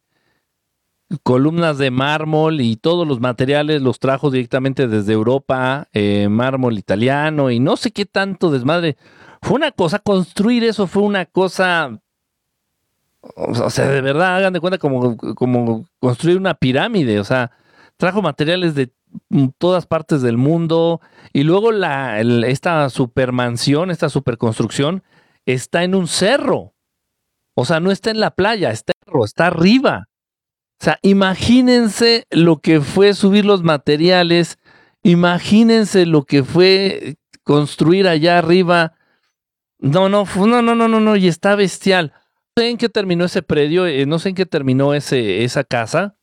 [1.22, 7.52] Columnas de mármol y todos los materiales los trajo directamente desde Europa, eh, mármol italiano
[7.52, 8.96] y no sé qué tanto desmadre
[9.42, 12.00] fue una cosa, construir eso fue una cosa,
[13.20, 17.52] o sea, de verdad, hagan de cuenta como, como construir una pirámide, o sea,
[18.00, 18.92] trajo materiales de
[19.58, 21.00] todas partes del mundo
[21.32, 25.04] y luego la, esta supermansión, esta superconstrucción
[25.46, 26.74] está en un cerro,
[27.54, 28.92] o sea, no está en la playa, está,
[29.24, 30.08] está arriba.
[30.80, 34.58] O sea, imagínense lo que fue subir los materiales,
[35.02, 38.94] imagínense lo que fue construir allá arriba
[39.80, 42.12] no, no, no, no, no, no, no, y está bestial.
[42.56, 45.64] No sé en qué terminó ese predio, eh, no sé en qué terminó ese, esa
[45.64, 46.16] casa.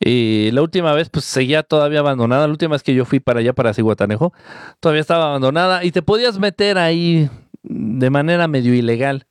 [0.00, 2.46] Eh, la última vez, pues seguía todavía abandonada.
[2.46, 4.32] La última vez que yo fui para allá, para Ciguatanejo,
[4.80, 7.30] todavía estaba abandonada y te podías meter ahí
[7.62, 9.26] de manera medio ilegal.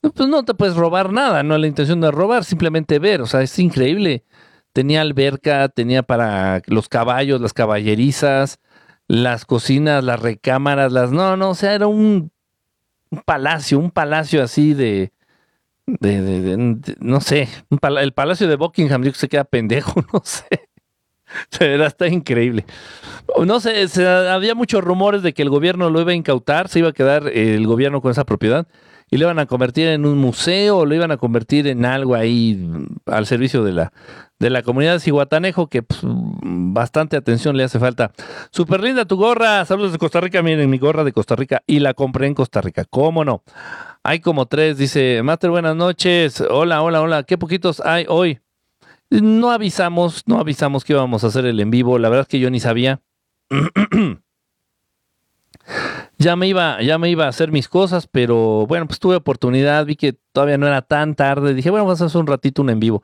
[0.00, 3.42] Pues no te puedes robar nada, no la intención de robar, simplemente ver, o sea,
[3.42, 4.24] es increíble.
[4.72, 8.60] Tenía alberca, tenía para los caballos, las caballerizas,
[9.08, 11.12] las cocinas, las recámaras, las...
[11.12, 12.32] No, no, o sea, era un
[13.10, 15.12] un palacio, un palacio así de,
[15.98, 17.48] de, no sé,
[18.00, 20.46] el palacio de Buckingham, yo que se queda pendejo, no sé.
[21.50, 22.64] Se verá, está increíble.
[23.46, 23.86] No sé,
[24.30, 27.28] había muchos rumores de que el gobierno lo iba a incautar, se iba a quedar
[27.28, 28.66] el gobierno con esa propiedad
[29.10, 32.14] y lo iban a convertir en un museo, o lo iban a convertir en algo
[32.14, 33.92] ahí al servicio de la,
[34.38, 38.12] de la comunidad de Cihuatanejo, que pues, bastante atención le hace falta.
[38.52, 41.80] Super linda tu gorra, saludos de Costa Rica, miren mi gorra de Costa Rica y
[41.80, 43.42] la compré en Costa Rica, ¿cómo no?
[44.02, 48.40] Hay como tres, dice, Master, buenas noches, hola, hola, hola, ¿qué poquitos hay hoy?
[49.10, 52.40] No avisamos, no avisamos que íbamos a hacer el en vivo, la verdad es que
[52.40, 53.02] yo ni sabía.
[56.18, 59.84] ya me iba, ya me iba a hacer mis cosas, pero bueno, pues tuve oportunidad,
[59.84, 62.70] vi que todavía no era tan tarde, dije, bueno, vamos a hacer un ratito un
[62.70, 63.02] en vivo.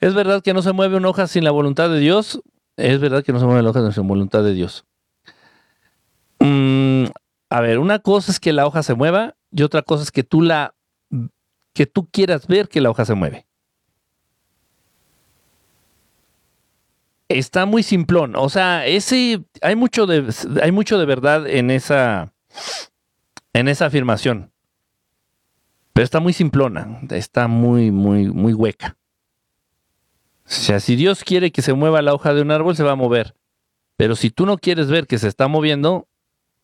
[0.00, 2.40] ¿Es verdad que no se mueve una hoja sin la voluntad de Dios?
[2.78, 4.86] Es verdad que no se mueve la hoja sin la voluntad de Dios.
[6.40, 7.04] Mm,
[7.50, 10.24] a ver, una cosa es que la hoja se mueva y otra cosa es que
[10.24, 10.74] tú la
[11.72, 13.46] que tú quieras ver que la hoja se mueve.
[17.28, 22.32] Está muy simplón, o sea, ese hay mucho de hay mucho de verdad en esa
[23.52, 24.52] en esa afirmación.
[25.98, 28.96] Pero está muy simplona, está muy, muy, muy hueca.
[30.46, 32.92] O sea, si Dios quiere que se mueva la hoja de un árbol, se va
[32.92, 33.34] a mover.
[33.96, 36.06] Pero si tú no quieres ver que se está moviendo,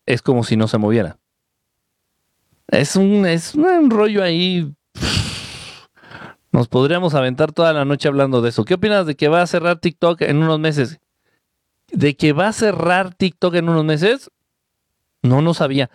[0.05, 1.19] es como si no se moviera.
[2.67, 4.73] Es un, es un rollo ahí.
[6.51, 8.65] Nos podríamos aventar toda la noche hablando de eso.
[8.65, 10.99] ¿Qué opinas de que va a cerrar TikTok en unos meses?
[11.91, 14.31] ¿De que va a cerrar TikTok en unos meses?
[15.21, 15.89] No, no sabía.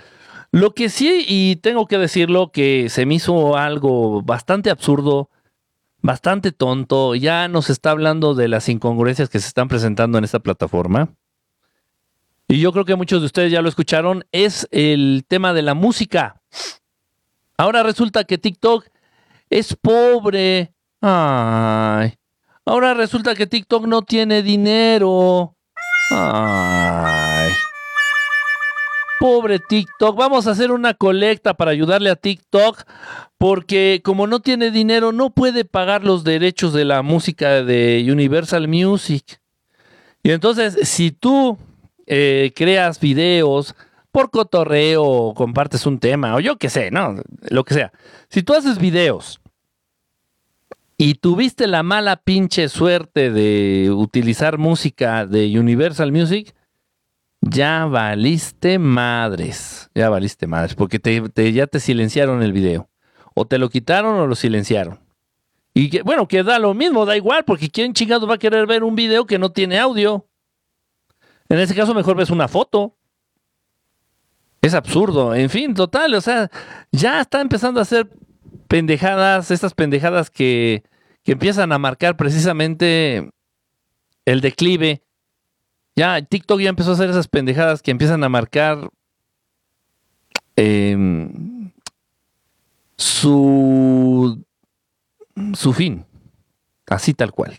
[0.52, 5.30] Lo que sí, y tengo que decirlo, que se me hizo algo bastante absurdo,
[6.02, 10.40] bastante tonto, ya nos está hablando de las incongruencias que se están presentando en esta
[10.40, 11.14] plataforma.
[12.50, 15.74] Y yo creo que muchos de ustedes ya lo escucharon, es el tema de la
[15.74, 16.42] música.
[17.56, 18.88] Ahora resulta que TikTok
[19.48, 20.74] es pobre.
[21.00, 22.14] Ay,
[22.64, 25.54] Ahora resulta que TikTok no tiene dinero.
[26.10, 27.52] Ay.
[29.20, 30.16] Pobre TikTok.
[30.16, 32.82] Vamos a hacer una colecta para ayudarle a TikTok.
[33.38, 38.66] Porque como no tiene dinero, no puede pagar los derechos de la música de Universal
[38.66, 39.40] Music.
[40.24, 41.56] Y entonces, si tú
[42.12, 43.76] eh, creas videos
[44.10, 47.14] por cotorreo compartes un tema, o yo qué sé, ¿no?
[47.48, 47.92] Lo que sea.
[48.28, 49.40] Si tú haces videos
[50.96, 56.52] y tuviste la mala pinche suerte de utilizar música de Universal Music,
[57.42, 59.88] ya valiste madres.
[59.94, 62.88] Ya valiste madres, porque te, ya te silenciaron el video.
[63.34, 64.98] O te lo quitaron o lo silenciaron.
[65.74, 68.82] Y bueno, que da lo mismo, da igual, porque ¿quién chingado va a querer ver
[68.82, 70.26] un video que no tiene audio?
[71.50, 72.96] En ese caso, mejor ves una foto.
[74.62, 75.34] Es absurdo.
[75.34, 76.50] En fin, total, o sea,
[76.92, 78.08] ya está empezando a hacer
[78.68, 80.84] pendejadas, estas pendejadas que,
[81.24, 83.30] que empiezan a marcar precisamente
[84.24, 85.02] el declive.
[85.96, 88.88] Ya TikTok ya empezó a hacer esas pendejadas que empiezan a marcar
[90.54, 91.72] em,
[92.96, 94.44] su,
[95.54, 96.06] su fin.
[96.86, 97.58] Así tal cual.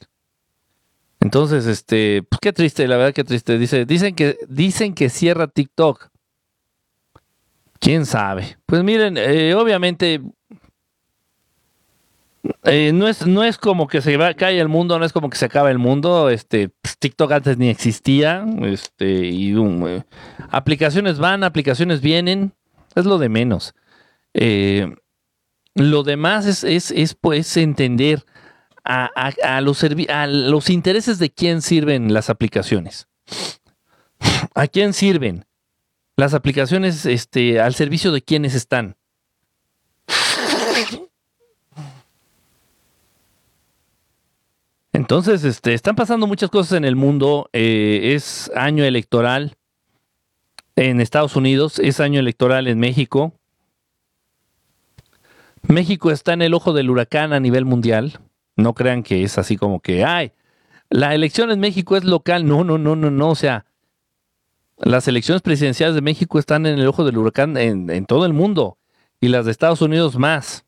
[1.21, 3.57] Entonces, este, pues qué triste, la verdad qué triste.
[3.57, 6.09] Dice, dicen que, dicen que cierra TikTok.
[7.79, 8.57] ¿Quién sabe?
[8.65, 10.21] Pues miren, eh, obviamente
[12.63, 15.29] eh, no, es, no es como que se va, cae el mundo, no es como
[15.29, 16.29] que se acaba el mundo.
[16.29, 18.43] Este, pues, TikTok antes ni existía.
[18.63, 20.03] Este, y um, eh,
[20.49, 22.53] aplicaciones van, aplicaciones vienen.
[22.95, 23.75] Es lo de menos.
[25.75, 28.25] lo demás es, es, es pues entender
[28.83, 33.07] a, los a los intereses de quién sirven las aplicaciones.
[34.53, 35.45] ¿A quién sirven?
[36.15, 38.95] Las aplicaciones este, al servicio de quiénes están.
[44.93, 47.49] Entonces, este, están pasando muchas cosas en el mundo.
[47.53, 49.55] Eh, es año electoral
[50.75, 53.33] en Estados Unidos, es año electoral en México.
[55.63, 58.19] México está en el ojo del huracán a nivel mundial.
[58.55, 60.33] No crean que es así como que, ay,
[60.89, 62.45] la elección en México es local.
[62.45, 63.29] No, no, no, no, no.
[63.29, 63.65] O sea,
[64.77, 68.77] las elecciones presidenciales de México están en el ojo del huracán en, todo el mundo
[69.19, 70.65] y las de Estados Unidos más.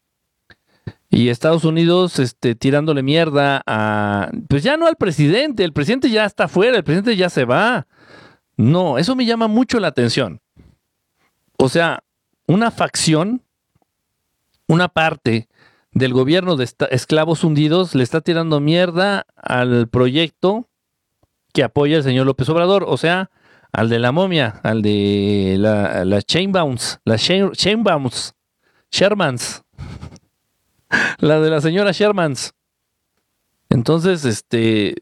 [1.09, 6.25] Y Estados Unidos este, tirándole mierda a, pues ya no al presidente, el presidente ya
[6.25, 7.85] está fuera, el presidente ya se va.
[8.55, 10.41] No, eso me llama mucho la atención.
[11.57, 12.03] O sea,
[12.47, 13.43] una facción,
[14.67, 15.47] una parte
[15.93, 20.67] del gobierno de esclavos hundidos le está tirando mierda al proyecto
[21.53, 23.29] que apoya el señor López Obrador, o sea,
[23.71, 28.31] al de la momia, al de la, la Chainbounce, la Chainbounce,
[28.91, 29.63] Shermans,
[31.19, 32.53] la de la señora Shermans.
[33.69, 34.95] Entonces, este,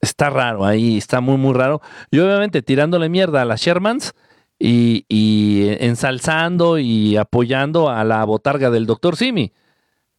[0.00, 1.80] está raro ahí, está muy, muy raro.
[2.10, 4.14] Y obviamente tirándole mierda a las Shermans
[4.58, 9.52] y ensalzando y apoyando a la botarga del doctor Simi.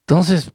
[0.10, 0.52] Entonces,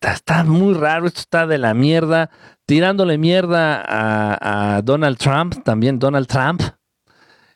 [0.00, 2.30] está, muy raro, esto está de la mierda,
[2.66, 6.62] tirándole mierda a, Donald Trump, también Donald Trump.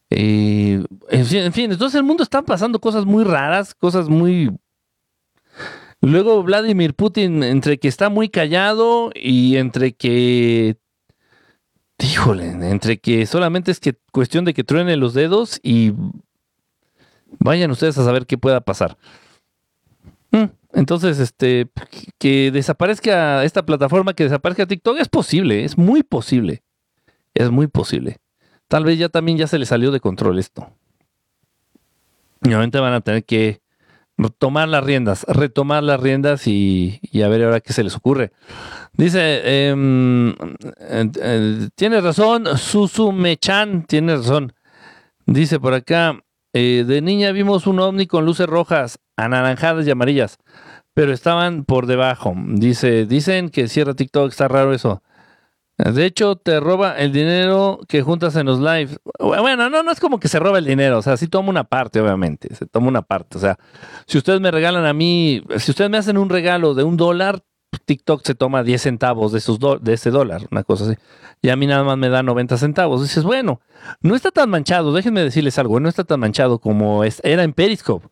[0.09, 0.87] en,
[1.27, 4.57] fin, entonces el mundo está pasando cosas muy raras, cosas muy...
[6.01, 10.77] Luego Vladimir Putin, entre que está muy callado y entre que...
[11.99, 15.93] Híjole, entre que solamente es que cuestión de que truene los dedos y
[17.41, 18.97] vayan ustedes a saber qué pueda pasar.
[20.77, 21.69] Entonces, este,
[22.19, 26.63] que desaparezca esta plataforma, que desaparezca TikTok, es posible, es muy posible.
[27.33, 28.19] Es muy posible.
[28.69, 30.71] Tal vez ya también ya se le salió de control esto.
[32.43, 33.63] Y obviamente van a tener que
[34.39, 38.33] tomar las riendas, retomar las riendas y, a ver ahora qué se les ocurre.
[38.93, 40.35] Dice, em,
[41.75, 44.53] tiene razón, Susu Mechan, tiene razón.
[45.25, 46.23] Dice por acá,
[46.53, 50.39] eh, de niña vimos un ovni con luces rojas, anaranjadas y amarillas
[50.97, 52.35] pero estaban por debajo.
[52.55, 55.03] Dice, dicen que cierra TikTok, está raro eso.
[55.77, 58.99] De hecho, te roba el dinero que juntas en los lives.
[59.19, 60.97] Bueno, no, no es como que se roba el dinero.
[60.97, 62.55] O sea, sí toma una parte, obviamente.
[62.55, 63.37] Se toma una parte.
[63.37, 63.59] O sea,
[64.07, 67.45] si ustedes me regalan a mí, si ustedes me hacen un regalo de un dólar,
[67.85, 70.95] TikTok se toma 10 centavos de, esos de ese dólar, una cosa así.
[71.43, 73.03] Y a mí nada más me da 90 centavos.
[73.03, 73.61] Dices, bueno,
[74.01, 74.95] no está tan manchado.
[74.95, 75.79] Déjenme decirles algo.
[75.79, 78.09] No está tan manchado como era en Periscope.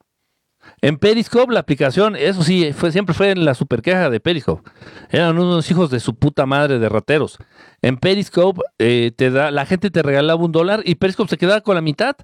[0.84, 4.70] En Periscope, la aplicación, eso sí, fue, siempre fue en la super queja de Periscope.
[5.08, 7.38] Eran unos hijos de su puta madre de rateros.
[7.80, 11.62] En Periscope, eh, te da, la gente te regalaba un dólar y Periscope se quedaba
[11.62, 12.16] con la mitad.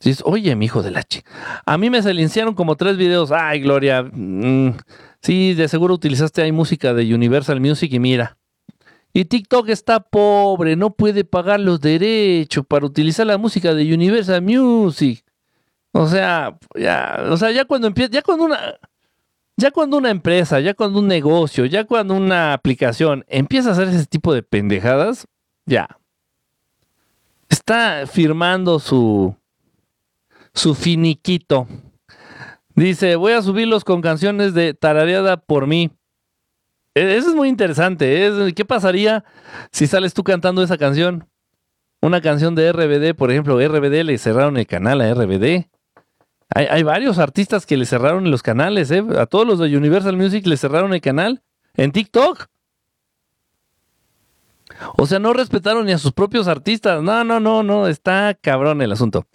[0.00, 1.06] Dices, oye, mi hijo de la
[1.64, 3.30] A mí me silenciaron como tres videos.
[3.30, 4.02] Ay, Gloria.
[4.02, 4.72] Mm,
[5.22, 8.38] Sí, de seguro utilizaste ahí música de Universal Music y mira.
[9.12, 14.42] Y TikTok está pobre, no puede pagar los derechos para utilizar la música de Universal
[14.42, 15.24] Music.
[15.92, 18.78] O sea, ya, o sea, ya cuando empieza, ya cuando una,
[19.56, 23.88] ya cuando una empresa, ya cuando un negocio, ya cuando una aplicación empieza a hacer
[23.88, 25.26] ese tipo de pendejadas,
[25.66, 25.98] ya.
[27.48, 29.36] Está firmando su,
[30.54, 31.66] su finiquito.
[32.74, 35.90] Dice, voy a subirlos con canciones de tarareada por mí.
[36.94, 38.26] E, Eso es muy interesante.
[38.26, 38.52] ¿eh?
[38.54, 39.24] ¿Qué pasaría
[39.70, 41.28] si sales tú cantando esa canción?
[42.00, 45.68] Una canción de RBD, por ejemplo, RBD le cerraron el canal a RBD.
[46.54, 49.02] Hay, hay varios artistas que le cerraron los canales, ¿eh?
[49.18, 51.42] A todos los de Universal Music le cerraron el canal
[51.74, 52.46] en TikTok.
[54.96, 57.02] O sea, no respetaron ni a sus propios artistas.
[57.02, 57.86] No, no, no, no.
[57.86, 59.26] Está cabrón el asunto.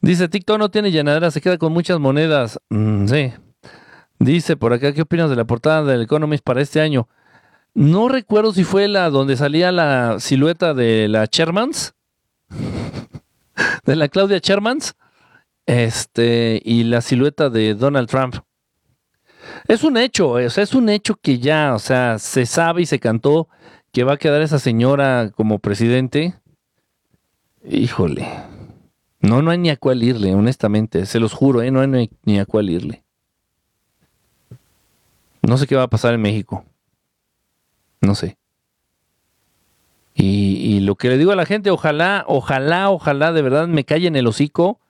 [0.00, 2.58] Dice, TikTok no tiene llenadera, se queda con muchas monedas.
[2.70, 3.32] Mm, sí.
[4.18, 7.08] Dice por acá, ¿qué opinas de la portada del Economist para este año?
[7.74, 11.94] No recuerdo si fue la donde salía la silueta de la Shermans.
[13.84, 14.94] de la Claudia Shermans.
[15.66, 18.36] Este, y la silueta de Donald Trump.
[19.68, 22.98] Es un hecho, sea, es un hecho que ya, o sea, se sabe y se
[22.98, 23.48] cantó
[23.92, 26.34] que va a quedar esa señora como presidente.
[27.64, 28.26] Híjole.
[29.20, 31.06] No, no hay ni a cuál irle, honestamente.
[31.06, 31.70] Se los juro, ¿eh?
[31.70, 33.04] no hay ni, ni a cuál irle.
[35.42, 36.64] No sé qué va a pasar en México.
[38.00, 38.36] No sé.
[40.14, 43.84] Y, y lo que le digo a la gente, ojalá, ojalá, ojalá de verdad me
[43.84, 44.80] calle en el hocico.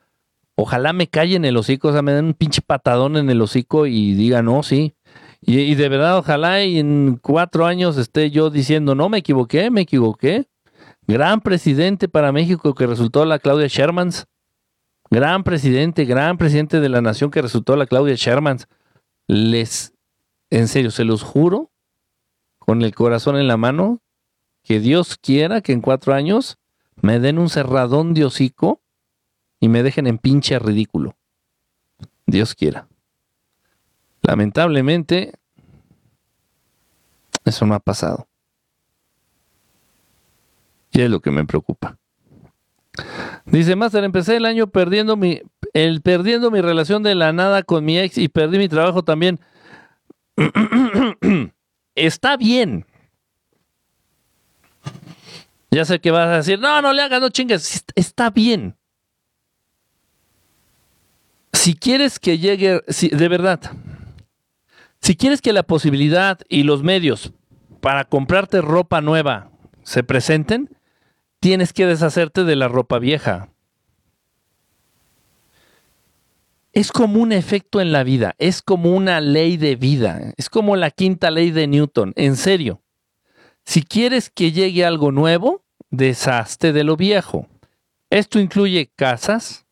[0.55, 3.41] Ojalá me calle en el hocico, o sea, me den un pinche patadón en el
[3.41, 4.95] hocico y diga, no, sí.
[5.41, 9.71] Y, y de verdad, ojalá y en cuatro años esté yo diciendo, no, me equivoqué,
[9.71, 10.49] me equivoqué.
[11.07, 14.27] Gran presidente para México que resultó la Claudia Shermans.
[15.11, 18.69] Gran presidente, gran presidente de la nación que resultó la Claudia Shermans.
[19.27, 19.95] Les,
[20.51, 21.71] en serio, se los juro,
[22.59, 24.01] con el corazón en la mano,
[24.63, 26.59] que Dios quiera que en cuatro años
[27.01, 28.82] me den un cerradón de hocico
[29.63, 31.15] y me dejen en pinche ridículo.
[32.27, 32.89] Dios quiera.
[34.21, 35.35] Lamentablemente,
[37.45, 38.27] eso no ha pasado.
[40.91, 41.97] Y es lo que me preocupa.
[43.47, 45.41] Dice Master, empecé el año perdiendo mi,
[45.75, 49.39] el, perdiendo mi relación de la nada con mi ex y perdí mi trabajo también.
[51.95, 52.85] Está bien.
[55.71, 57.85] Ya sé que vas a decir, no, no le hagas, no chingues.
[57.95, 58.77] Está bien.
[61.63, 63.61] Si quieres que llegue, si, de verdad,
[65.01, 67.35] si quieres que la posibilidad y los medios
[67.81, 69.53] para comprarte ropa nueva
[69.85, 70.77] se presenten,
[71.39, 73.51] tienes que deshacerte de la ropa vieja.
[76.73, 80.75] Es como un efecto en la vida, es como una ley de vida, es como
[80.75, 82.83] la quinta ley de Newton, en serio.
[83.65, 87.47] Si quieres que llegue algo nuevo, deshazte de lo viejo.
[88.11, 89.65] Esto incluye casas,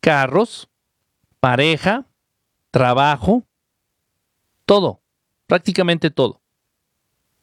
[0.00, 0.68] carros,
[1.40, 2.06] pareja,
[2.70, 3.44] trabajo,
[4.64, 5.00] todo,
[5.46, 6.40] prácticamente todo.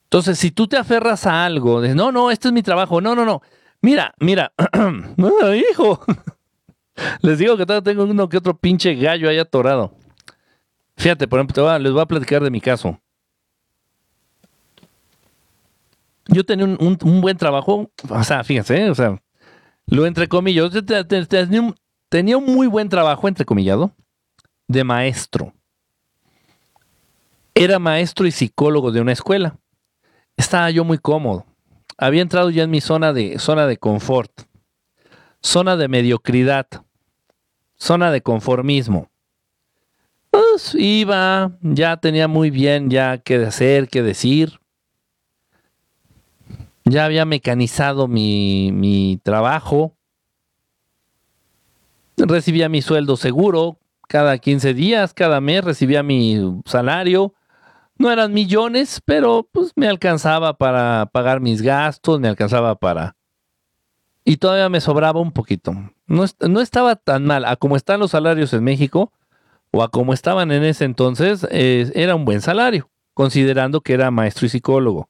[0.03, 3.25] Entonces, si tú te aferras a algo, no, no, este es mi trabajo, no, no,
[3.25, 3.41] no.
[3.81, 4.53] Mira, mira,
[5.17, 5.99] no, hijo.
[7.21, 9.93] Les digo que tengo uno que otro pinche gallo ahí atorado.
[10.97, 13.01] Fíjate, por ejemplo, les voy a platicar de mi caso.
[16.27, 18.89] Yo tenía un, un- buen trabajo, o sea, fíjense, ¿eh?
[18.89, 19.21] o sea,
[19.87, 20.03] lo
[21.05, 21.75] te- tenía un,
[22.09, 23.91] tenía un muy buen trabajo, entrecomillado,
[24.67, 25.53] de maestro.
[27.53, 29.57] Era maestro y psicólogo de una escuela.
[30.35, 31.45] Estaba yo muy cómodo.
[31.97, 34.31] Había entrado ya en mi zona de, zona de confort,
[35.41, 36.67] zona de mediocridad,
[37.75, 39.09] zona de conformismo.
[40.29, 44.59] Pues iba, ya tenía muy bien ya qué hacer, qué decir.
[46.83, 49.94] Ya había mecanizado mi, mi trabajo.
[52.17, 57.33] Recibía mi sueldo seguro cada 15 días, cada mes recibía mi salario.
[57.97, 63.15] No eran millones, pero pues me alcanzaba para pagar mis gastos, me alcanzaba para...
[64.23, 65.73] Y todavía me sobraba un poquito.
[66.07, 67.45] No, no estaba tan mal.
[67.45, 69.11] A como están los salarios en México,
[69.71, 74.45] o a como estaban en ese entonces, era un buen salario, considerando que era maestro
[74.45, 75.09] y psicólogo.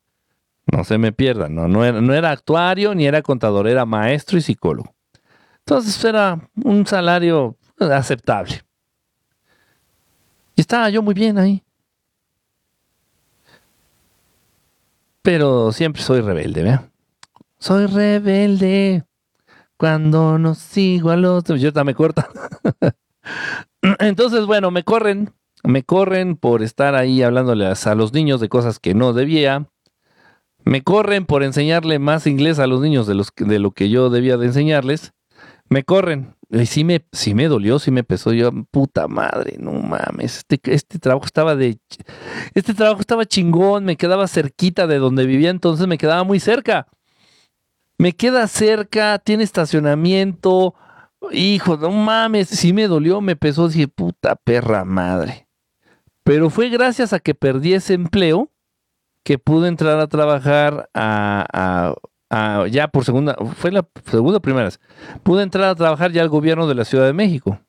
[0.71, 4.95] No se me pierdan, no, no era actuario ni era contador, era maestro y psicólogo.
[5.67, 8.61] Entonces era un salario aceptable.
[10.55, 11.63] Y estaba yo muy bien ahí.
[15.23, 16.91] Pero siempre soy rebelde, ¿vea?
[17.57, 19.05] Soy rebelde
[19.75, 21.45] cuando no sigo a los...
[21.45, 22.29] Yo también me corta.
[23.99, 25.33] Entonces, bueno, me corren.
[25.63, 29.67] Me corren por estar ahí hablándoles a los niños de cosas que no debía.
[30.63, 34.37] Me corren por enseñarle más inglés a los niños de, de lo que yo debía
[34.37, 35.14] de enseñarles.
[35.69, 36.35] Me corren.
[36.49, 38.31] Y sí me, sí me dolió, sí me pesó.
[38.31, 40.37] Yo, puta madre, no mames.
[40.37, 41.79] Este, este trabajo estaba de.
[42.53, 46.87] Este trabajo estaba chingón, me quedaba cerquita de donde vivía, entonces me quedaba muy cerca.
[47.97, 50.75] Me queda cerca, tiene estacionamiento.
[51.31, 55.47] Hijo, no mames, sí me dolió, me pesó, dije, puta perra madre.
[56.23, 58.51] Pero fue gracias a que perdí ese empleo
[59.23, 61.95] que pude entrar a trabajar a,
[62.69, 64.79] ya por segunda, fue la segunda primera vez,
[65.23, 67.59] pude entrar a trabajar ya al gobierno de la Ciudad de México.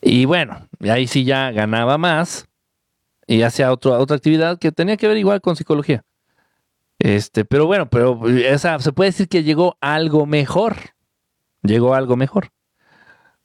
[0.00, 2.48] Y bueno, ahí sí ya ganaba más
[3.26, 6.04] y hacía otra otra actividad que tenía que ver igual con psicología.
[6.98, 10.76] Este, pero bueno, pero esa, se puede decir que llegó algo mejor.
[11.62, 12.50] Llegó algo mejor.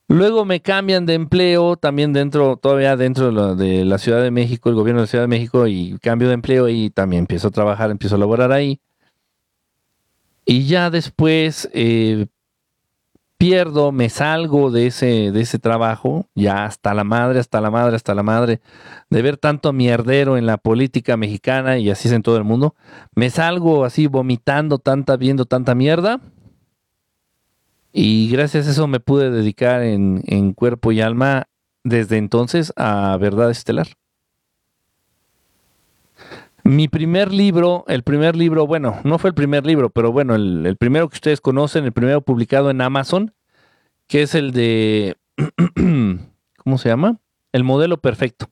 [0.09, 4.75] Luego me cambian de empleo, también dentro, todavía dentro de la, Ciudad de México, el
[4.75, 7.91] gobierno de la Ciudad de México, y cambio de empleo y también empiezo a trabajar,
[7.91, 8.79] empiezo a laborar ahí.
[10.45, 12.27] Y ya después eh,
[13.37, 17.97] pierdo, me salgo de ese, de ese trabajo, ya hasta la madre, hasta la madre,
[17.97, 18.61] hasta la madre,
[19.09, 22.75] de ver tanto mierdero en la política mexicana y así es en todo el mundo.
[23.13, 26.21] Me salgo así vomitando tanta, viendo tanta mierda
[27.99, 31.47] y gracias a eso me pude dedicar en, cuerpo y alma
[31.83, 33.87] desde entonces a Verdad Estelar.
[36.63, 40.77] Mi primer libro, el primer libro, bueno, no fue el primer libro, pero bueno, el,
[40.77, 43.33] primero que ustedes conocen, el primero publicado en Amazon,
[44.05, 45.17] que es el de,
[45.75, 47.17] ¿cómo se llama?
[47.51, 48.47] El modelo perfecto.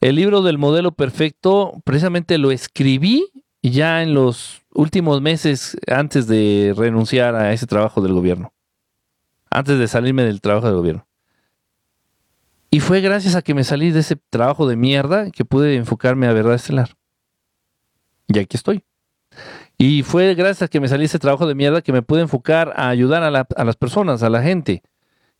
[0.00, 3.35] El libro del modelo perfecto, precisamente lo escribí
[3.70, 8.52] ya en los últimos meses antes de renunciar a ese trabajo del gobierno.
[9.50, 11.06] Antes de salirme del trabajo del gobierno.
[12.70, 16.26] Y fue gracias a que me salí de ese trabajo de mierda que pude enfocarme
[16.26, 16.96] a Verdad Estelar.
[18.28, 18.84] Y aquí estoy.
[19.78, 22.22] Y fue gracias a que me salí de ese trabajo de mierda que me pude
[22.22, 24.82] enfocar a ayudar a, las personas, a la gente.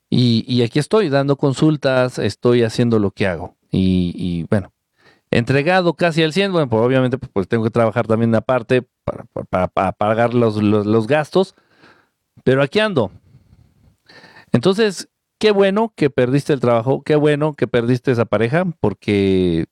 [0.09, 3.57] Y, aquí estoy dando consultas, estoy haciendo lo que hago.
[3.71, 4.73] Y, bueno,
[5.31, 9.25] entregado casi al 100, bueno, pues obviamente pues, tengo que trabajar también aparte para,
[9.69, 11.55] para, pagar los, los, gastos,
[12.45, 13.11] pero aquí ando.
[14.53, 15.09] Entonces,
[15.39, 19.67] qué bueno que perdiste el trabajo, qué bueno que perdiste esa pareja, porque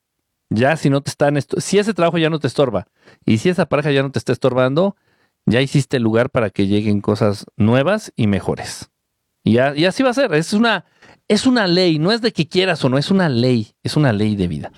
[0.50, 2.86] ya si no te están, si ese trabajo ya no te estorba
[3.24, 4.96] y si esa pareja ya no te está estorbando,
[5.46, 8.90] ya hiciste lugar para que lleguen cosas nuevas y mejores.
[9.42, 10.86] Y, y así va a ser, es una,
[11.28, 14.12] es una ley, no es de que quieras o no, es una ley, es una
[14.12, 14.72] ley de vida.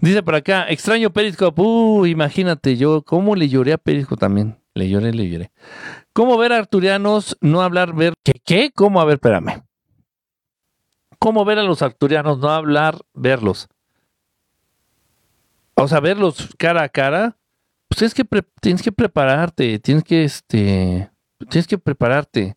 [0.00, 1.60] Dice por acá, extraño Periscope.
[1.60, 4.56] Uh, imagínate, yo, ¿cómo le lloré a Periscope también?
[4.74, 5.50] Le lloré, le lloré.
[6.12, 8.14] ¿Cómo ver a arturianos no hablar, ver?
[8.22, 8.34] ¿Qué?
[8.44, 8.70] ¿Qué?
[8.72, 9.00] ¿Cómo?
[9.00, 9.64] A ver, espérame.
[11.18, 13.68] ¿Cómo ver a los arturianos no hablar, verlos?
[15.74, 17.36] O sea, verlos cara a cara.
[17.88, 18.24] Pues tienes que,
[18.60, 21.10] tienes que prepararte, tienes que, este,
[21.48, 22.56] tienes que prepararte.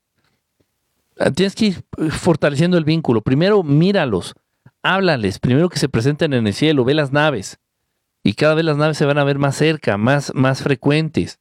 [1.17, 3.21] Ah, tienes que ir fortaleciendo el vínculo.
[3.21, 4.35] Primero, míralos
[4.83, 7.59] háblales, primero que se presenten en el cielo, ve las naves.
[8.23, 11.39] Y cada vez las naves se van a ver más cerca, más, más frecuentes.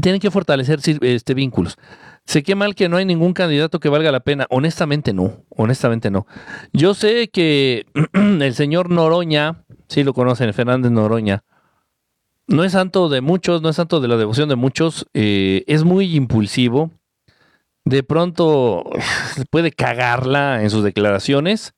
[0.00, 1.76] Tienen que fortalecer este, vínculos.
[2.24, 4.46] Sé que mal que no hay ningún candidato que valga la pena.
[4.48, 6.26] Honestamente no, honestamente no.
[6.72, 11.44] Yo sé que el señor Noroña, si lo conocen, Fernández Noroña,
[12.46, 15.84] no es santo de muchos, no es santo de la devoción de muchos, eh, es
[15.84, 16.90] muy impulsivo,
[17.84, 18.84] de pronto
[19.50, 21.74] puede cagarla en sus declaraciones,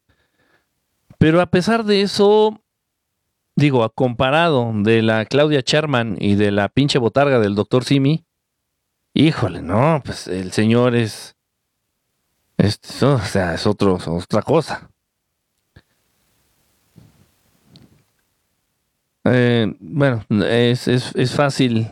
[1.18, 2.60] pero a pesar de eso,
[3.56, 8.24] digo, comparado de la Claudia Charman y de la pinche botarga del doctor Simi,
[9.14, 11.36] híjole, no, pues el señor es,
[12.58, 14.90] es o sea, es otro, otra cosa.
[19.26, 21.90] Eh, bueno, es, es, es fácil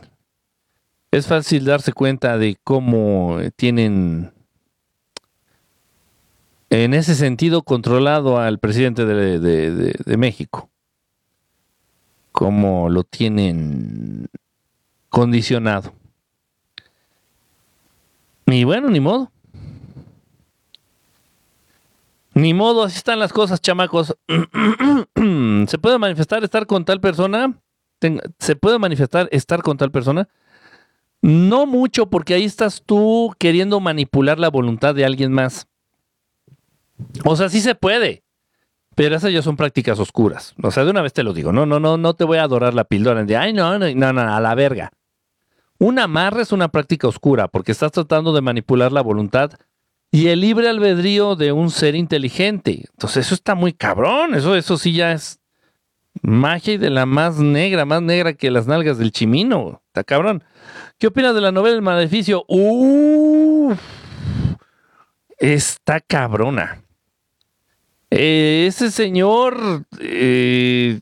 [1.12, 4.32] es fácil darse cuenta de cómo tienen
[6.70, 10.70] en ese sentido controlado al presidente de, México.
[12.32, 14.28] Cómo lo tienen
[15.10, 15.92] condicionado.
[18.46, 19.30] Y bueno, ni modo.
[22.32, 24.16] Ni modo, así están las cosas, chamacos.
[25.66, 27.52] ¿Se puede manifestar estar con tal persona?
[28.38, 30.26] ¿Se puede manifestar estar con tal persona?
[31.22, 35.68] No mucho, porque ahí estás tú queriendo manipular la voluntad de alguien más.
[37.24, 38.24] O sea, sí se puede,
[38.96, 40.54] pero esas ya son prácticas oscuras.
[40.62, 42.42] O sea, de una vez te lo digo, no, no, no, no te voy a
[42.42, 44.90] adorar la píldora de, ay, no, no, no, no, a la verga.
[45.78, 49.52] Un amarre es una práctica oscura porque estás tratando de manipular la voluntad
[50.10, 52.84] y el libre albedrío de un ser inteligente.
[52.90, 55.40] Entonces eso está muy cabrón, eso, eso sí ya es
[56.20, 59.82] magia y de la más negra, más negra que las nalgas del chimino.
[59.86, 60.44] Está cabrón.
[60.98, 62.44] ¿Qué opinas de la novela El Maleficio?
[62.48, 63.78] Uf,
[65.38, 66.82] está cabrona.
[68.10, 71.00] Eh, ese señor eh,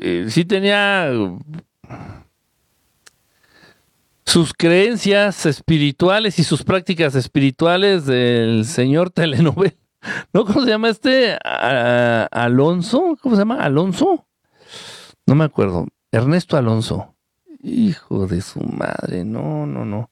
[0.00, 1.10] eh, sí tenía
[4.24, 9.76] sus creencias espirituales y sus prácticas espirituales del señor telenovela.
[10.32, 10.44] ¿No?
[10.44, 11.38] ¿Cómo se llama este?
[11.42, 13.16] Alonso.
[13.20, 13.62] ¿Cómo se llama?
[13.62, 14.26] Alonso.
[15.26, 15.86] No me acuerdo.
[16.12, 17.14] Ernesto Alonso.
[17.62, 19.24] Hijo de su madre.
[19.24, 20.10] No, no, no.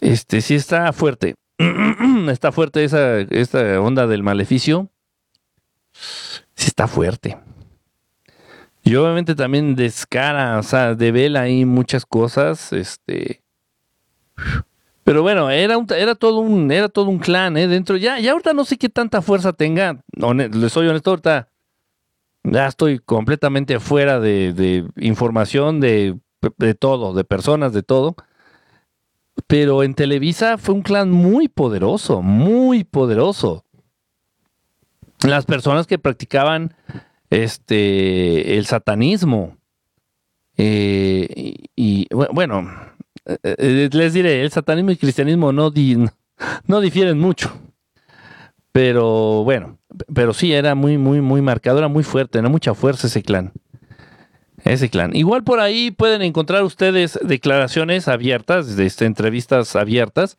[0.00, 1.36] Este sí está fuerte.
[2.28, 4.90] está fuerte esa, esta onda del maleficio.
[5.92, 7.38] Sí está fuerte.
[8.82, 13.42] Y obviamente también descara, o sea, devela ahí muchas cosas, este.
[15.04, 17.68] Pero bueno, era, un, era todo un era todo un clan, ¿eh?
[17.68, 21.48] Dentro, ya, ya ahorita no sé qué tanta fuerza tenga, les soy honesto, ahorita
[22.42, 26.18] ya estoy completamente fuera de, información de,
[26.58, 28.16] de todo, de personas, de todo.
[29.46, 33.64] Pero en Televisa fue un clan muy poderoso, muy poderoso.
[35.22, 36.74] Las personas que practicaban
[37.30, 39.56] este, el satanismo.
[40.56, 42.70] Eh, y, bueno,
[43.58, 45.72] les diré, el satanismo y el cristianismo no,
[46.66, 47.52] no difieren mucho.
[48.72, 49.78] Pero bueno,
[50.12, 53.52] pero sí era muy, muy, muy marcado, era muy fuerte, era mucha fuerza ese clan.
[54.64, 55.14] Ese clan.
[55.14, 60.38] Igual por ahí pueden encontrar ustedes declaraciones abiertas, de este, entrevistas abiertas.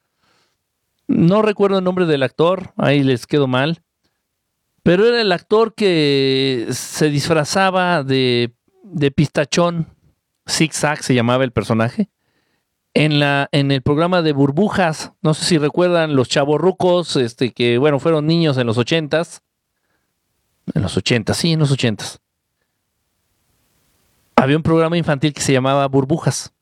[1.07, 3.83] No recuerdo el nombre del actor, ahí les quedo mal
[4.85, 8.53] pero era el actor que se disfrazaba de,
[8.83, 9.87] de pistachón,
[10.47, 12.07] zigzag se llamaba el personaje,
[12.95, 15.11] en, la, en el programa de burbujas.
[15.21, 19.43] No sé si recuerdan los chavorrucos, este, que bueno, fueron niños en los ochentas.
[20.73, 22.19] En los ochentas, sí, en los ochentas.
[24.35, 26.53] Había un programa infantil que se llamaba Burbujas.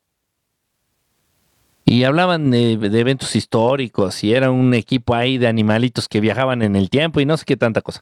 [1.85, 6.61] Y hablaban de, de, eventos históricos y era un equipo ahí de animalitos que viajaban
[6.61, 8.01] en el tiempo y no sé qué tanta cosa.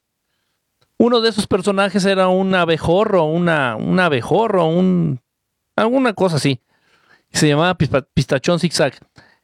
[0.98, 5.20] Uno de esos personajes era un abejorro, una, un abejorro, un,
[5.76, 6.62] alguna cosa así.
[7.32, 8.94] Se llamaba Pistachón Zigzag.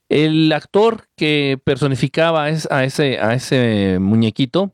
[0.10, 4.74] El actor que personificaba a ese, a ese muñequito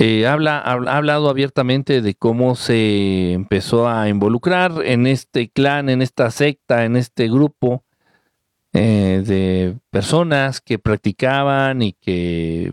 [0.00, 6.02] eh, habla, ha, hablado abiertamente de cómo se empezó a involucrar en este clan, en
[6.02, 7.84] esta secta, en este grupo
[8.72, 12.72] eh, de personas que practicaban y que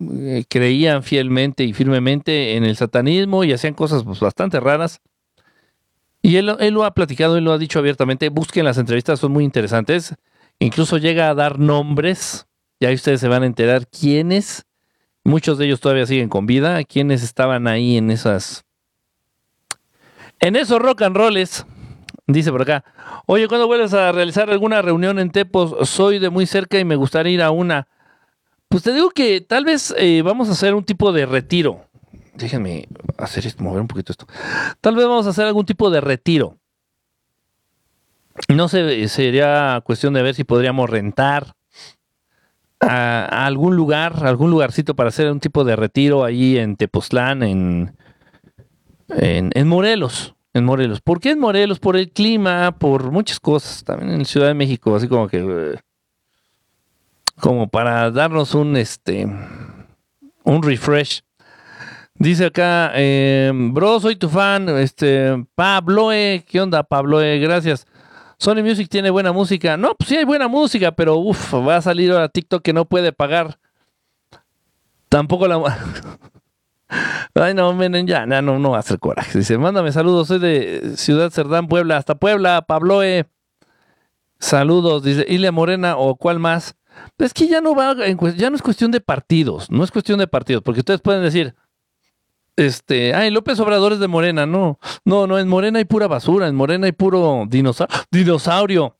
[0.00, 5.02] eh, creían fielmente y firmemente en el satanismo y hacían cosas pues, bastante raras.
[6.22, 8.28] Y él, lo ha platicado, él lo ha dicho abiertamente.
[8.28, 10.14] Busquen las entrevistas, son muy interesantes.
[10.58, 12.46] Incluso llega a dar nombres.
[12.80, 14.66] Y ahí ustedes se van a enterar quiénes.
[15.24, 16.82] Muchos de ellos todavía siguen con vida.
[16.84, 18.64] Quiénes estaban ahí en esas.
[20.40, 21.64] En esos rock and rolls.
[22.26, 22.84] Dice por acá.
[23.26, 25.88] Oye, cuando vuelves a realizar alguna reunión en Tepos?
[25.88, 27.88] Soy de muy cerca y me gustaría ir a una.
[28.68, 31.87] Pues te digo que tal vez eh, vamos a hacer un tipo de retiro.
[32.38, 32.86] Déjenme
[33.16, 34.26] hacer esto, mover un poquito esto.
[34.80, 36.56] Tal vez vamos a hacer algún tipo de retiro.
[38.48, 41.56] No sé, sería cuestión de ver si podríamos rentar
[42.78, 47.96] a, algún lugar, algún lugarcito para hacer un tipo de retiro ahí en Tepoztlán, en,
[49.08, 50.36] en, Morelos.
[50.54, 51.00] En Morelos.
[51.00, 51.80] ¿Por qué en Morelos?
[51.80, 53.82] Por el clima, por muchas cosas.
[53.82, 55.76] También en Ciudad de México, así como que.
[57.40, 59.26] Como para darnos un este
[60.44, 61.22] un refresh.
[62.18, 67.38] Dice acá, eh, bro, soy tu fan, este, Pabloe, ¿qué onda Pabloe?
[67.38, 67.86] Gracias.
[68.38, 69.76] Sony Music tiene buena música.
[69.76, 72.86] No, pues sí hay buena música, pero uff, va a salir ahora TikTok que no
[72.86, 73.58] puede pagar.
[75.08, 75.78] Tampoco la...
[77.34, 79.38] Ay, no, miren, ya, no, no va a hacer coraje.
[79.38, 83.26] Dice, mándame saludos, soy de Ciudad Cerdán, Puebla, hasta Puebla, Pabloe.
[84.40, 86.74] Saludos, dice, Ilia Morena o cuál más.
[87.18, 87.94] Es que ya no va,
[88.36, 91.54] ya no es cuestión de partidos, no es cuestión de partidos, porque ustedes pueden decir,
[92.58, 96.48] este, ay, López Obrador es de Morena, no, no, no, en Morena hay pura basura,
[96.48, 97.46] en Morena hay puro
[98.10, 98.96] dinosaurio,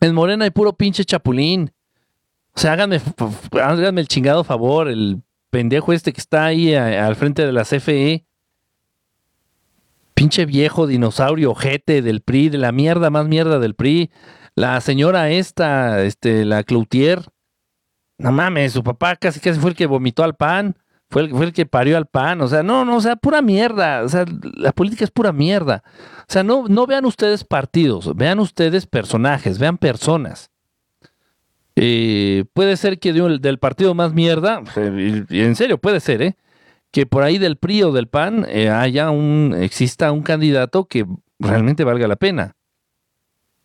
[0.00, 1.72] en Morena hay puro pinche chapulín.
[2.54, 3.00] O sea, háganme,
[3.60, 8.24] háganme el chingado favor, el pendejo este que está ahí al frente de la CFE.
[10.14, 14.10] Pinche viejo dinosaurio, ojete del PRI, de la mierda más mierda del PRI.
[14.54, 17.22] La señora esta, este, la Cloutier,
[18.18, 20.76] no mames, su papá casi casi fue el que vomitó al pan,
[21.12, 24.08] fue el, que parió al pan, o sea, no, no, o sea, pura mierda, o
[24.08, 25.84] sea, la política es pura mierda.
[26.20, 30.50] O sea, no, no vean ustedes partidos, vean ustedes personajes, vean personas.
[31.76, 36.36] Eh, puede ser que del partido más mierda, en serio, puede ser, ¿eh?
[36.90, 41.04] Que por ahí del PRI o del PAN eh, haya un, exista un candidato que
[41.38, 42.56] realmente valga la pena.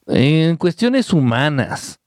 [0.05, 2.01] En cuestiones humanas,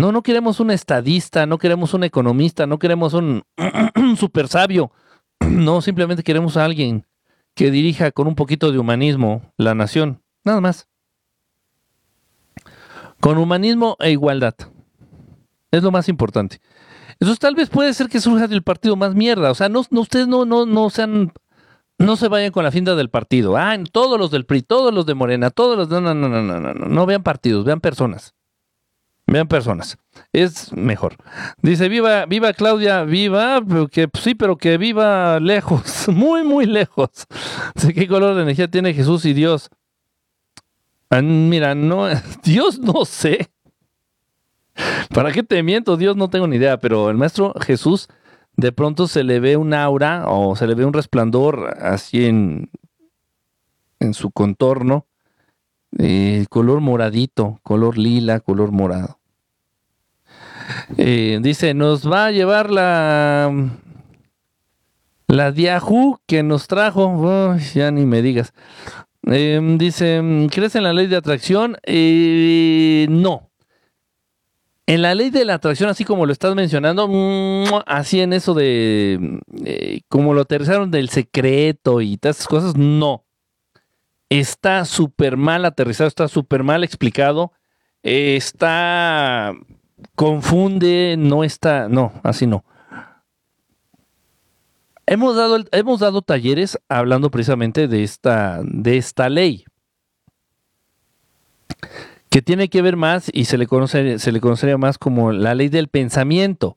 [0.00, 3.42] no, no queremos un estadista, no queremos un economista, no queremos un,
[4.16, 4.92] super sabio.
[5.40, 7.06] No, simplemente queremos a alguien
[7.54, 10.22] que dirija con un poquito de humanismo la nación.
[10.44, 10.86] Nada más.
[13.20, 14.54] Con humanismo e igualdad.
[15.70, 16.60] Es lo más importante.
[17.14, 19.50] Entonces tal vez puede ser que surja del partido más mierda.
[19.50, 21.32] O sea, no, no- ustedes no, no, no sean,
[21.98, 23.56] no se vayan con la finta del partido.
[23.56, 26.42] Ah, todos los del PRI, todos los de Morena, todos los no, no, no, no,
[26.42, 28.34] no, no, no vean partidos, vean personas.
[29.30, 29.96] Vean personas.
[30.32, 31.16] Es mejor.
[31.62, 33.62] Dice, viva, viva Claudia, viva,
[33.92, 37.28] que pues, sí, pero que viva lejos, muy, muy lejos.
[37.76, 39.70] Dice, ¿qué color de energía tiene Jesús y Dios?
[41.10, 42.08] Mira, no,
[42.42, 43.48] Dios no sé.
[45.14, 45.96] ¿Para qué te miento?
[45.96, 48.08] Dios no tengo ni idea, pero el maestro Jesús
[48.56, 52.68] de pronto se le ve un aura o se le ve un resplandor así en,
[54.00, 55.06] en su contorno,
[55.98, 59.19] eh, color moradito, color lila, color morado.
[60.96, 63.52] Dice, nos va a llevar la
[65.30, 68.52] la Diahu que nos trajo, ya ni me digas.
[69.26, 71.76] Eh, dice, ¿crees en la ley de atracción?
[71.84, 73.50] Eh, no.
[74.86, 77.84] En la ley de la atracción, así como lo estás mencionando, ¡mua!
[77.86, 83.24] así en eso de eh, como lo aterrizaron del secreto y todas esas cosas, no.
[84.30, 87.52] Está súper mal aterrizado, está súper mal explicado,
[88.02, 89.54] eh, está
[90.14, 92.64] confunde, no está, no, así no.
[95.06, 99.64] Hemos dado, hemos dado talleres hablando precisamente de esta, de esta ley
[102.30, 105.54] que tiene que ver más y se le conoce, se le conocería más como la
[105.54, 106.76] ley del pensamiento.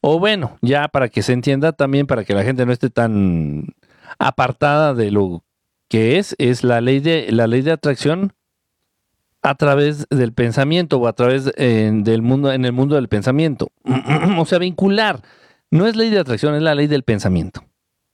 [0.00, 3.74] O bueno, ya para que se entienda también, para que la gente no esté tan
[4.18, 5.44] apartada de lo
[5.88, 8.32] que es, es la ley de, la ley de atracción
[9.44, 13.70] a través del pensamiento o a través eh, del mundo, en el mundo del pensamiento.
[14.38, 15.22] o sea, vincular.
[15.70, 17.64] No es ley de atracción, es la ley del pensamiento.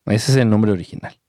[0.05, 1.21] Ese es el nombre original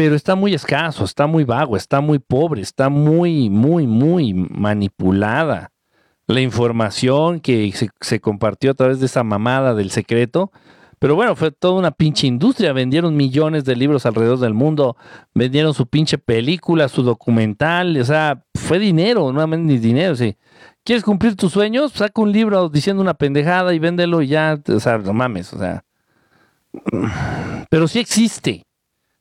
[0.00, 5.72] pero está muy escaso, está muy vago, está muy pobre, está muy, muy, muy manipulada.
[6.26, 10.52] La información que se, se compartió a través de esa mamada del secreto,
[11.00, 14.96] pero bueno, fue toda una pinche industria, vendieron millones de libros alrededor del mundo,
[15.34, 20.36] vendieron su pinche película, su documental, o sea, fue dinero, no ni dinero, sí.
[20.84, 21.92] ¿Quieres cumplir tus sueños?
[21.92, 25.58] Saca un libro diciendo una pendejada y véndelo y ya, o sea, no mames, o
[25.58, 25.82] sea.
[27.68, 28.64] Pero sí existe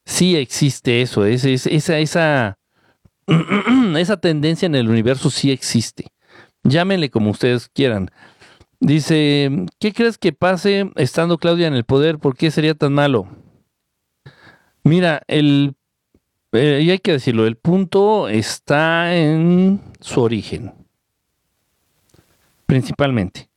[0.09, 2.57] sí existe eso, es, es- esa, esa,
[3.97, 6.07] esa tendencia en el universo sí existe.
[6.63, 8.09] Llámenle como ustedes quieran.
[8.79, 12.17] Dice, ¿qué crees que pase estando Claudia en el poder?
[12.17, 13.27] ¿Por qué sería tan malo?
[14.83, 15.75] Mira, el,
[16.53, 20.73] eh, y hay que decirlo, el punto está en su origen,
[22.65, 23.49] principalmente.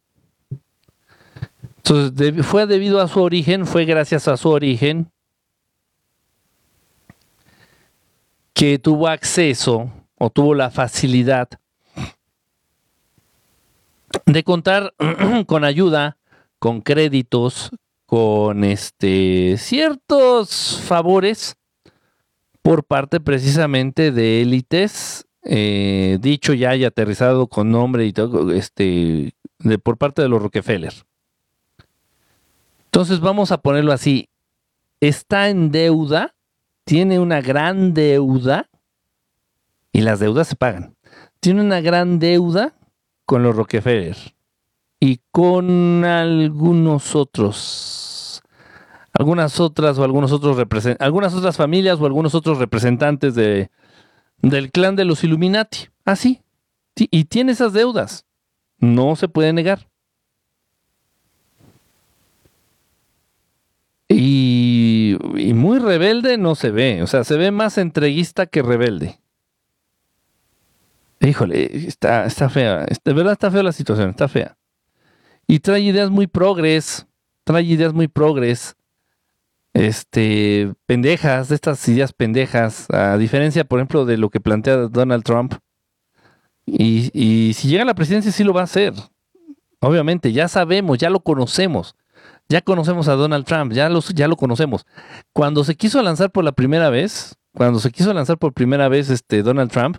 [1.77, 5.11] Entonces, fue debido a su origen, fue gracias a su origen
[8.53, 11.49] que tuvo acceso o tuvo la facilidad
[14.27, 14.95] de contar
[15.47, 16.17] con ayuda,
[16.59, 17.71] con créditos,
[18.07, 21.57] con este ciertos favores
[22.63, 29.35] por parte precisamente de élites, eh, dicho ya y aterrizado con nombre y todo, este,
[29.59, 30.93] de, por parte de los Rockefeller.
[32.85, 34.29] Entonces vamos a ponerlo así,
[35.01, 36.35] está en deuda
[36.85, 38.69] tiene una gran deuda
[39.93, 40.97] y las deudas se pagan.
[41.41, 42.75] Tiene una gran deuda
[43.25, 44.17] con los Rockefeller
[45.01, 48.43] y con algunos otros,
[49.13, 50.57] algunas otras o algunos otros
[51.01, 53.71] algunas otras familias o algunos otros representantes de,
[54.43, 55.89] del clan de los Illuminati.
[56.05, 56.43] Así.
[56.97, 58.27] y tiene esas deudas.
[58.79, 59.89] No se puede negar.
[64.09, 69.22] Y, y muy rebelde no se ve, o sea, se ve más entreguista que rebelde.
[71.23, 74.57] Híjole, está, está fea, de verdad está fea la situación, está fea.
[75.47, 77.07] Y trae ideas muy progres,
[77.45, 78.75] trae ideas muy progres,
[79.73, 85.23] este, pendejas, de estas ideas pendejas, a diferencia, por ejemplo, de lo que plantea Donald
[85.23, 85.55] Trump.
[86.67, 88.93] Y, y si llega a la presidencia sí lo va a hacer.
[89.81, 91.95] Obviamente, ya sabemos, ya lo conocemos.
[92.49, 94.85] Ya conocemos a Donald Trump, ya, los, ya lo conocemos.
[95.33, 99.09] Cuando se quiso lanzar por la primera vez, cuando se quiso lanzar por primera vez
[99.09, 99.99] este Donald Trump,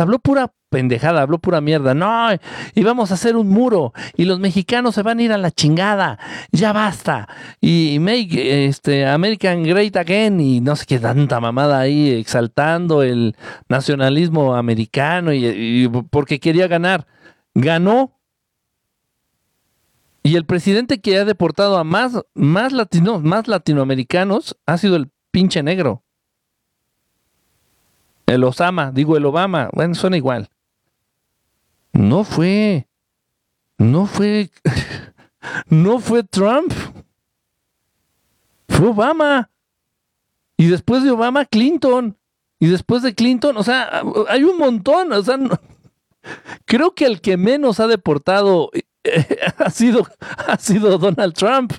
[0.00, 1.94] habló pura pendejada, habló pura mierda.
[1.94, 2.28] No,
[2.74, 5.50] y vamos a hacer un muro y los mexicanos se van a ir a la
[5.50, 6.18] chingada.
[6.52, 7.28] Ya basta.
[7.60, 13.36] Y make este American Great Again y no sé qué tanta mamada ahí exaltando el
[13.68, 17.06] nacionalismo americano y, y porque quería ganar.
[17.54, 18.18] Ganó.
[20.22, 25.10] Y el presidente que ha deportado a más, más, latino, más latinoamericanos ha sido el
[25.30, 26.03] pinche negro.
[28.26, 30.48] El Osama, digo el Obama, bueno, suena igual.
[31.92, 32.88] No fue,
[33.78, 34.50] no fue,
[35.68, 36.72] no fue Trump,
[38.68, 39.50] fue Obama.
[40.56, 42.16] Y después de Obama, Clinton.
[42.58, 45.38] Y después de Clinton, o sea, hay un montón, o sea,
[46.64, 48.70] creo que el que menos ha deportado
[49.58, 51.72] ha, sido, ha sido Donald Trump.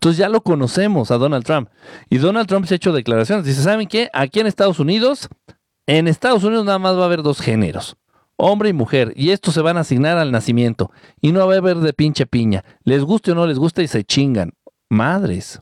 [0.00, 1.68] Entonces ya lo conocemos a Donald Trump.
[2.08, 3.44] Y Donald Trump se ha hecho declaraciones.
[3.44, 4.08] Dice, ¿saben qué?
[4.14, 5.28] Aquí en Estados Unidos,
[5.86, 7.96] en Estados Unidos nada más va a haber dos géneros
[8.40, 10.90] hombre y mujer, y estos se van a asignar al nacimiento,
[11.20, 12.64] y no va a haber de pinche piña.
[12.84, 14.54] Les guste o no les guste y se chingan.
[14.88, 15.60] Madres.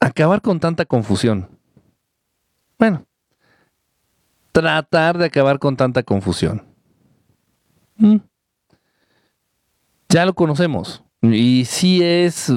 [0.00, 1.48] Acabar con tanta confusión.
[2.78, 3.04] Bueno,
[4.52, 6.64] tratar de acabar con tanta confusión.
[7.96, 8.18] Mm.
[10.08, 11.02] Ya lo conocemos.
[11.22, 12.52] Y sí es,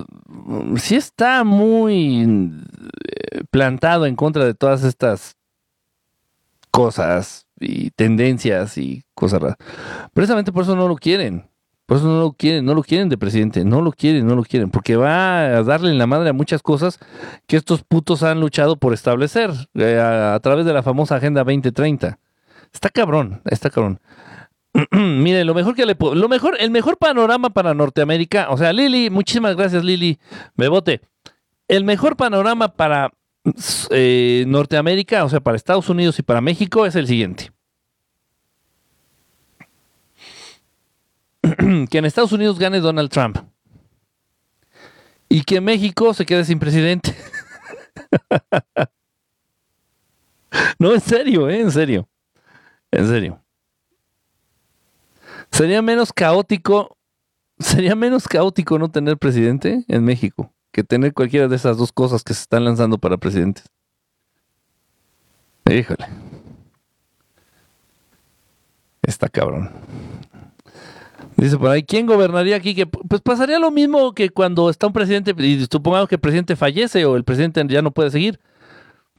[0.77, 5.35] sí está muy eh, plantado en contra de todas estas
[6.69, 9.57] cosas y tendencias y cosas raras.
[10.13, 11.51] Precisamente por eso no lo quieren.
[11.91, 14.43] Por eso no lo quieren, no lo quieren de presidente, no lo quieren, no lo
[14.43, 16.99] quieren, porque va a darle en la madre a muchas cosas
[17.47, 22.17] que estos putos han luchado por establecer eh, a, través de la famosa Agenda 2030.
[22.71, 23.99] Está cabrón, está cabrón.
[24.91, 28.71] Mire, lo mejor que le puedo, lo mejor, el mejor panorama para Norteamérica, o sea,
[28.71, 30.19] Lili, muchísimas gracias Lili,
[30.55, 31.01] Bebote.
[31.67, 33.11] El mejor panorama para
[33.89, 37.51] eh, Norteamérica, o sea, para Estados Unidos y para México es el siguiente.
[41.89, 43.37] que en Estados Unidos gane Donald Trump
[45.27, 47.15] y que México se quede sin presidente.
[50.79, 51.61] no, en serio, ¿eh?
[51.61, 52.07] en serio.
[52.91, 53.41] En serio.
[55.51, 56.97] Sería menos caótico,
[57.59, 62.23] sería menos caótico no tener presidente en México que tener cualquiera de esas dos cosas
[62.23, 63.65] que se están lanzando para presidentes.
[65.69, 66.07] Híjole.
[69.03, 69.69] Está cabrón.
[71.35, 72.75] Dice por ahí, ¿quién gobernaría aquí?
[72.75, 76.55] Que pues pasaría lo mismo que cuando está un presidente y supongamos que el presidente
[76.55, 78.39] fallece o el presidente ya no puede seguir.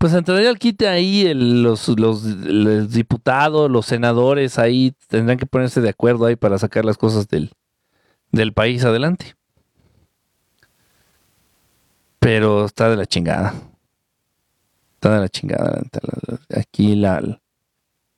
[0.02, 5.90] Pues entraría al quite ahí los, los, diputados, los senadores ahí tendrán que ponerse de
[5.90, 7.52] acuerdo ahí para sacar las cosas del,
[8.32, 9.36] del país adelante.
[12.18, 13.54] Pero está de la chingada.
[14.94, 15.82] Está de la chingada.
[16.52, 17.40] Aquí la...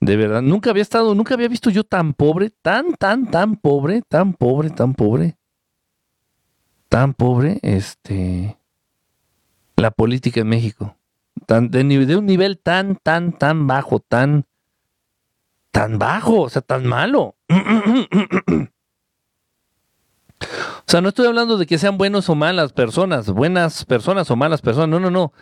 [0.01, 4.01] De verdad, nunca había estado, nunca había visto yo tan pobre, tan, tan, tan pobre,
[4.09, 5.37] tan pobre, tan pobre.
[6.89, 8.57] Tan pobre, este...
[9.77, 10.97] La política en México.
[11.47, 14.47] De un nivel tan, tan, tan bajo, tan...
[15.71, 17.37] Tan bajo, o sea, tan malo.
[20.87, 24.37] O sea, no estoy hablando de que sean buenos o malas personas, buenas personas o
[24.37, 24.89] malas personas.
[24.89, 25.33] No, no, no.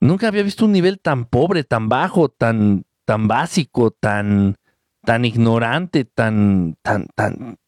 [0.00, 4.56] Nunca había visto un nivel tan pobre, tan bajo, tan, tan básico, tan,
[5.02, 7.58] tan ignorante, tan, tan, tan,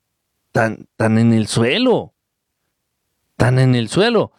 [0.52, 2.14] tan, tan en el suelo.
[3.36, 4.32] Tan en el suelo.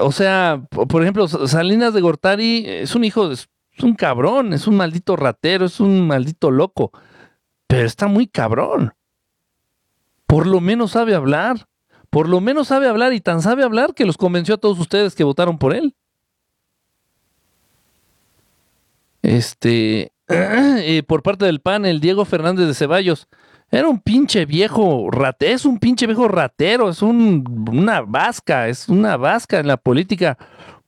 [0.00, 3.48] O sea, por ejemplo, Salinas de Gortari es un hijo, es
[3.82, 6.92] un cabrón, es un maldito ratero, es un maldito loco.
[7.66, 8.94] Pero está muy cabrón.
[10.26, 11.68] Por lo menos sabe hablar.
[12.10, 15.14] Por lo menos sabe hablar y tan sabe hablar que los convenció a todos ustedes
[15.14, 15.94] que votaron por él.
[19.22, 23.28] Este, eh, por parte del PAN, el Diego Fernández de Ceballos.
[23.70, 28.88] Era un pinche viejo ratero, es un pinche viejo ratero, es un, una vasca, es
[28.88, 30.38] una vasca en la política.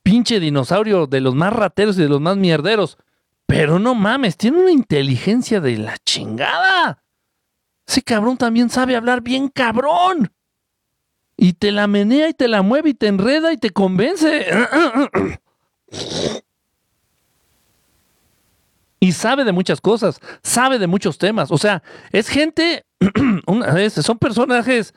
[0.01, 2.97] Pinche dinosaurio de los más rateros y de los más mierderos.
[3.45, 7.03] Pero no mames, tiene una inteligencia de la chingada.
[7.85, 10.31] Ese cabrón también sabe hablar bien cabrón.
[11.37, 14.47] Y te la menea y te la mueve y te enreda y te convence.
[19.03, 21.51] y sabe de muchas cosas, sabe de muchos temas.
[21.51, 21.81] O sea,
[22.11, 22.85] es gente,
[24.01, 24.93] son personajes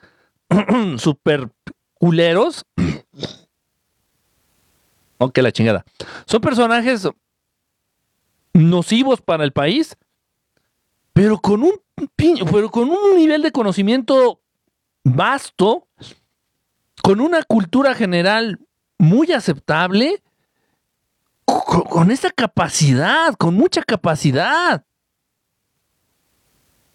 [0.97, 1.49] super
[1.95, 2.63] culeros.
[5.17, 5.83] ok, la chingada.
[6.27, 7.09] Son personajes
[8.53, 9.97] nocivos para el país,
[11.11, 11.73] pero con un
[12.51, 14.39] pero con un nivel de conocimiento
[15.03, 15.87] vasto,
[17.01, 18.59] con una cultura general
[18.99, 20.21] muy aceptable
[21.45, 24.85] con, esa capacidad, con mucha capacidad.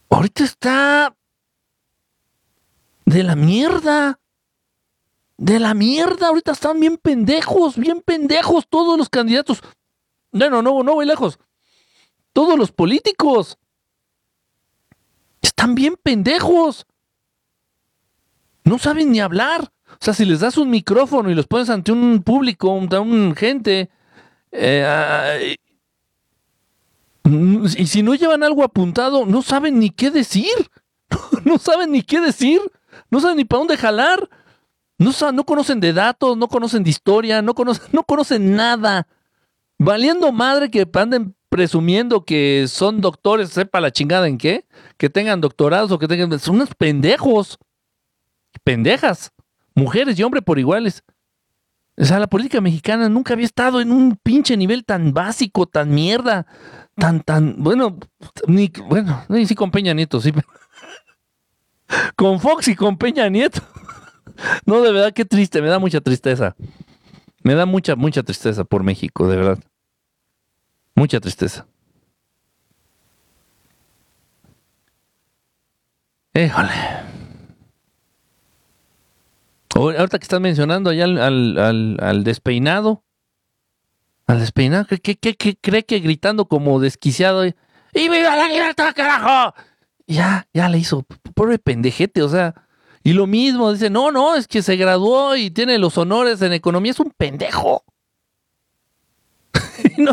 [0.09, 1.16] Ahorita está
[3.05, 4.20] de la mierda.
[5.36, 6.28] De la mierda.
[6.28, 9.61] Ahorita están bien pendejos, bien pendejos todos los candidatos.
[10.32, 11.38] Bueno, no, no voy lejos.
[12.32, 13.59] Todos los políticos.
[15.40, 16.86] Están bien pendejos.
[18.64, 19.72] No saben ni hablar.
[19.92, 23.34] O sea, si les das un micrófono y los pones ante un público, ante un
[23.34, 23.90] gente,
[24.53, 25.57] eh,
[27.76, 30.53] y si no llevan algo apuntado, no saben ni qué decir.
[31.44, 32.61] No saben ni qué decir.
[33.11, 34.28] No saben ni para dónde jalar.
[34.98, 39.07] No, no conocen de datos, no conocen de historia, no conocen, no conocen nada.
[39.78, 44.66] Valiendo madre que anden presumiendo que son doctores, sepa la chingada en qué,
[44.98, 46.38] que tengan doctorados o que tengan...
[46.38, 47.59] Son unos pendejos.
[48.62, 49.32] Pendejas.
[49.74, 51.03] Mujeres y hombres por iguales.
[52.01, 55.90] O sea, la política mexicana nunca había estado en un pinche nivel tan básico, tan
[55.90, 56.46] mierda,
[56.96, 57.98] tan, tan, bueno,
[58.46, 60.32] ni, bueno, ni si con Peña Nieto, sí.
[62.16, 63.61] con Fox y con Peña Nieto.
[64.64, 66.57] no, de verdad, qué triste, me da mucha tristeza.
[67.42, 69.59] Me da mucha, mucha tristeza por México, de verdad.
[70.94, 71.66] Mucha tristeza.
[76.32, 77.20] Híjole.
[79.89, 83.05] Ahorita que estás mencionando allá al, despeinado.
[84.26, 85.16] Al despeinado, ¿qué,
[85.61, 87.45] cree que gritando como desquiciado?
[87.47, 87.55] ¡Y
[87.95, 89.55] viva la libertad, carajo!
[90.07, 91.07] Ya, ya le hizo.
[91.35, 92.55] Pobre pendejete, o sea.
[93.03, 96.53] Y lo mismo, dice, no, no, es que se graduó y tiene los honores en
[96.53, 97.85] economía, es un pendejo.
[99.97, 100.12] y, no,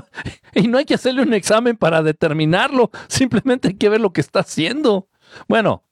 [0.54, 4.22] y no hay que hacerle un examen para determinarlo, simplemente hay que ver lo que
[4.22, 5.10] está haciendo.
[5.50, 5.84] Bueno,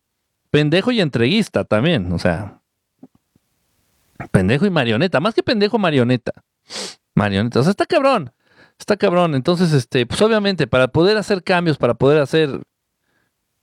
[0.51, 2.61] pendejo y entreguista también, o sea,
[4.31, 6.31] Pendejo y marioneta, más que pendejo, marioneta.
[7.13, 8.31] Marioneta, o sea, está cabrón,
[8.79, 9.35] está cabrón.
[9.35, 12.61] Entonces, este, pues obviamente, para poder hacer cambios, para poder hacer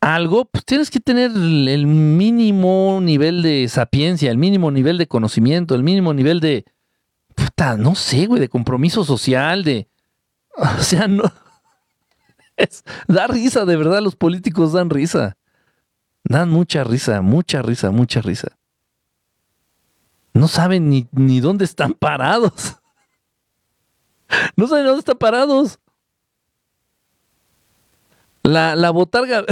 [0.01, 5.75] algo, pues tienes que tener el mínimo nivel de sapiencia, el mínimo nivel de conocimiento,
[5.75, 6.65] el mínimo nivel de,
[7.35, 9.89] puta, no sé, güey, de compromiso social, de,
[10.57, 11.25] o sea, no,
[12.57, 15.37] es, da risa, de verdad, los políticos dan risa.
[16.25, 18.57] Dan mucha risa, mucha risa, mucha risa
[20.35, 22.77] no saben ni, ni dónde están parados.
[24.57, 25.79] No saben dónde están parados.
[28.43, 29.45] La, la botarga.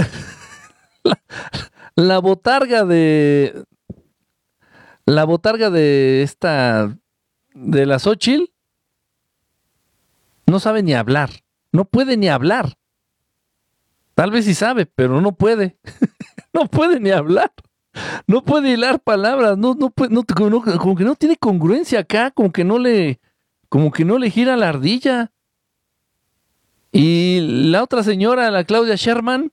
[1.95, 3.63] La, botarga de.
[5.05, 6.97] La botarga de esta.
[7.53, 8.51] De la Xochitl.
[10.47, 11.29] No sabe ni hablar.
[11.71, 12.75] No puede ni hablar.
[14.15, 15.77] Tal vez sí sabe, pero no puede.
[16.53, 17.53] no puede ni hablar
[18.27, 20.13] no puede hilar palabras, no, no, puede,
[20.77, 23.19] como que no tiene congruencia acá, como que no le,
[23.69, 25.31] como que no le gira la ardilla.
[26.91, 27.39] Y
[27.69, 29.51] la otra señora, la Claudia Sherman,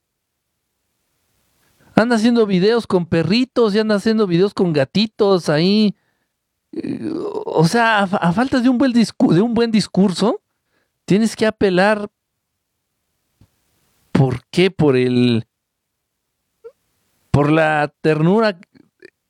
[1.95, 5.97] anda haciendo videos con perritos y anda haciendo videos con gatitos ahí.
[7.45, 10.41] O sea, a, falta de un buen discurso,
[11.05, 12.09] tienes que apelar.
[14.13, 14.71] ¿Por qué?
[14.71, 15.48] Por el
[17.31, 18.59] por la ternura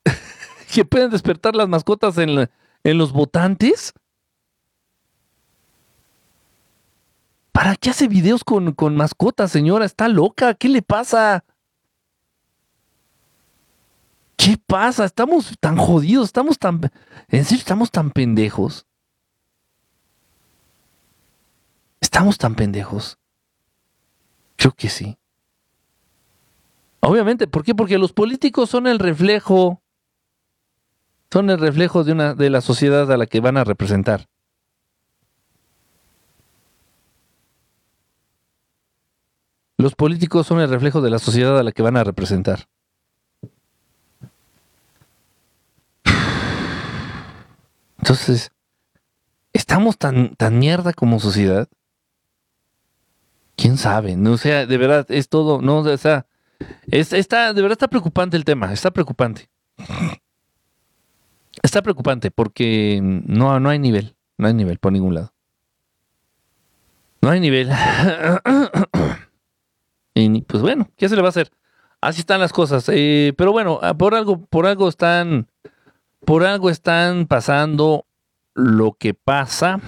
[0.73, 2.49] que pueden despertar las mascotas en,
[2.83, 3.93] los votantes.
[7.51, 9.85] ¿Para qué hace videos con, con mascotas, señora?
[9.85, 10.53] Está loca.
[10.53, 11.43] ¿Qué le pasa?
[14.37, 15.03] ¿Qué pasa?
[15.03, 16.79] Estamos tan jodidos, estamos tan...
[17.27, 18.87] En serio, estamos tan pendejos.
[21.99, 23.19] ¿Estamos tan pendejos?
[24.55, 25.18] Creo que sí.
[27.01, 27.73] Obviamente, ¿por qué?
[27.73, 29.81] Porque los políticos son el reflejo,
[31.31, 34.27] son el reflejo de una de la sociedad a la que van a representar.
[39.77, 42.67] Los políticos son el reflejo de la sociedad a la que van a representar.
[47.99, 48.51] Entonces,
[49.53, 51.69] ¿estamos tan, tan mierda como sociedad?
[53.55, 54.17] ¿Quién sabe?
[54.17, 56.25] No, o sea, de verdad, es todo, no, o sea,
[56.91, 59.49] está, de verdad está preocupante el tema, está preocupante.
[61.61, 65.33] Está preocupante porque no, no hay nivel, no hay nivel por ningún lado.
[67.21, 67.69] No hay nivel.
[70.13, 71.51] y pues bueno, ¿qué se le va a hacer?
[72.01, 72.85] Así están las cosas.
[72.89, 75.47] Eh, pero bueno, ah, por algo, por algo están,
[76.25, 78.05] por algo están pasando
[78.53, 79.81] lo que pasa.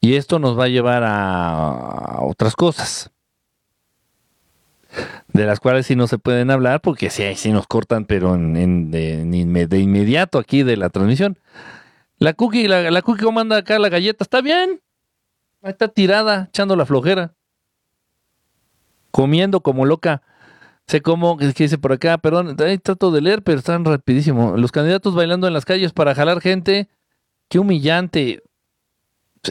[0.00, 3.12] Y esto nos va a llevar a otras cosas
[5.32, 8.90] de las cuales sí no se pueden hablar porque sí, sí nos cortan, pero en,
[8.90, 11.38] de, inmediato aquí de la transmisión.
[12.18, 14.80] La cookie, la, la cookie comanda acá la galleta, ¿está bien?
[15.62, 17.34] Ahí está tirada, echando la flojera.
[19.10, 20.22] Comiendo como loca.
[20.86, 24.56] Sé cómo, que dice por acá, perdón, ahí trato de leer, pero están rapidísimo.
[24.56, 26.88] Los candidatos bailando en las calles para jalar gente.
[27.48, 28.42] Qué humillante.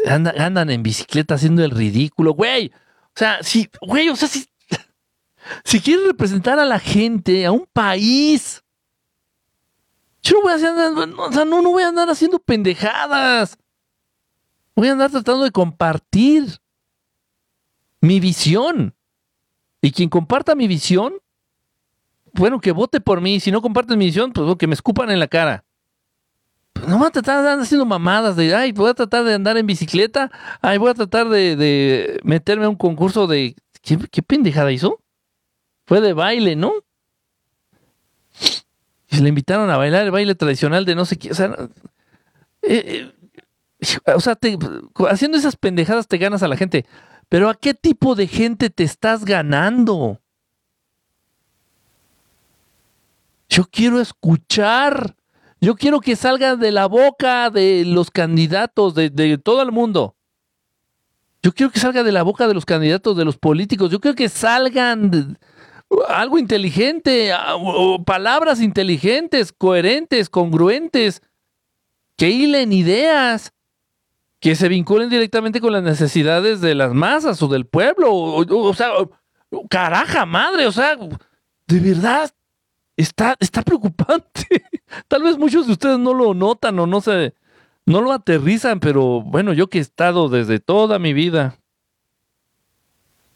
[0.07, 2.31] Anda- andan en bicicleta haciendo el ridículo.
[2.33, 4.45] Güey, o sea, si, güey, o sea, si,
[5.63, 8.63] si quieres representar a la gente, a un país,
[10.21, 13.57] yo no voy a hacer, o sea, no, no voy a andar haciendo pendejadas.
[14.75, 16.59] Voy a andar tratando de compartir
[18.01, 18.93] mi visión.
[19.81, 21.13] Y quien comparta mi visión,
[22.33, 23.39] bueno, que vote por mí.
[23.39, 25.63] Si no comparten mi visión, pues que me escupan en la cara.
[26.73, 29.33] Pues no voy a tratar de andar haciendo mamadas de, ay, voy a tratar de
[29.33, 30.29] andar en bicicleta,
[30.61, 33.55] ay, voy a tratar de, de meterme a un concurso de...
[33.81, 35.01] ¿Qué, qué pendejada hizo?
[35.87, 36.73] Fue de baile, ¿no?
[39.09, 41.31] Y le invitaron a bailar el baile tradicional de no sé qué.
[41.31, 41.55] O sea,
[42.61, 43.09] eh,
[43.81, 44.59] eh, o sea te-
[45.09, 46.85] haciendo esas pendejadas te ganas a la gente.
[47.29, 50.19] Pero ¿a qué tipo de gente te estás ganando?
[53.47, 55.15] Yo quiero escuchar.
[55.61, 60.15] Yo quiero que salga de la boca de los candidatos, de, todo el mundo.
[61.41, 63.89] Yo quiero que salga de la boca de los candidatos, de los políticos.
[63.89, 65.37] Yo quiero que salgan
[66.07, 71.21] algo inteligente, a- o- o palabras inteligentes, coherentes, congruentes,
[72.17, 73.53] que hilen ideas,
[74.39, 78.11] que se vinculen directamente con las necesidades de las masas o del pueblo.
[78.11, 78.91] O, o- sea,
[79.69, 80.95] caraja madre, o sea,
[81.67, 82.31] de verdad
[82.95, 84.45] está, está preocupante.
[85.07, 87.33] Tal vez muchos de ustedes no lo notan o no se,
[87.85, 91.57] no lo aterrizan, pero bueno, yo que he estado desde toda mi vida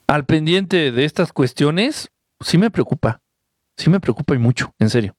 [0.07, 2.11] al pendiente de estas cuestiones,
[2.41, 3.21] sí me preocupa.
[3.77, 5.15] Sí me preocupa y mucho, en serio.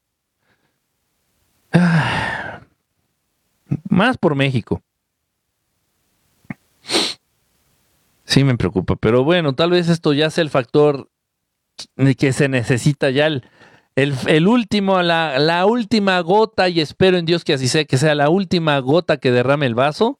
[1.71, 2.61] Ah,
[3.89, 4.81] Más por México.
[8.25, 11.09] Sí me preocupa, pero bueno, tal vez esto ya sea el factor
[12.17, 13.43] que se necesita ya el,
[13.95, 17.97] el, el último, la, la última gota, y espero en Dios que así sea, que
[17.97, 20.19] sea la última gota que derrame el vaso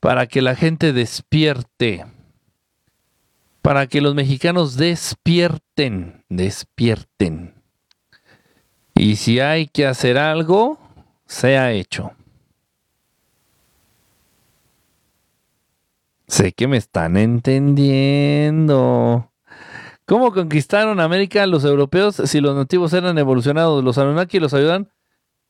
[0.00, 2.04] para que la gente despierte,
[3.62, 7.54] para que los mexicanos despierten, despierten.
[8.94, 10.78] Y si hay que hacer algo,
[11.26, 12.12] sea hecho.
[16.26, 19.30] Sé que me están entendiendo.
[20.06, 23.84] ¿Cómo conquistaron América los europeos si los nativos eran evolucionados?
[23.84, 24.90] Los Anunnaki los ayudan.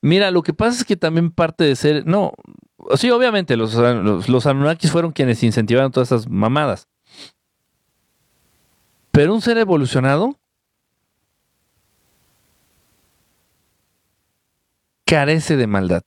[0.02, 2.06] Mira, lo que pasa es que también parte de ser.
[2.06, 2.32] No,
[2.96, 6.88] sí, obviamente, los, los, los Anunnakis fueron quienes incentivaron todas esas mamadas.
[9.12, 10.38] Pero un ser evolucionado
[15.04, 16.02] carece de maldad.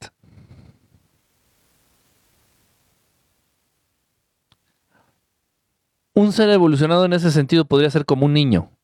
[6.15, 8.74] Un ser evolucionado en ese sentido podría ser como un niño.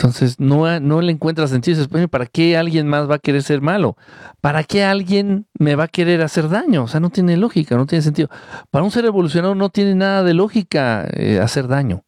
[0.00, 1.76] Entonces no, no le encuentra sentido.
[1.76, 3.98] Dices, "Oye, ¿Para qué alguien más va a querer ser malo?
[4.40, 6.84] ¿Para qué alguien me va a querer hacer daño?
[6.84, 8.30] O sea, no tiene lógica, no tiene sentido.
[8.70, 12.02] Para un ser evolucionado no tiene nada de lógica eh, hacer daño.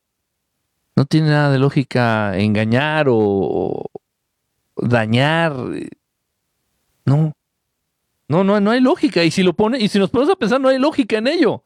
[0.96, 3.90] No tiene nada de lógica engañar o, o
[4.76, 5.52] dañar.
[5.74, 5.90] eh,
[7.04, 7.32] No.
[8.26, 9.22] No, no, no hay lógica.
[9.22, 11.62] Y si lo pone, y si nos ponemos a pensar, no hay lógica en ello.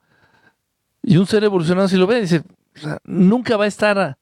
[1.05, 2.43] Y un ser evolucionado, si lo ve, dice,
[2.75, 4.19] o sea, nunca va a estar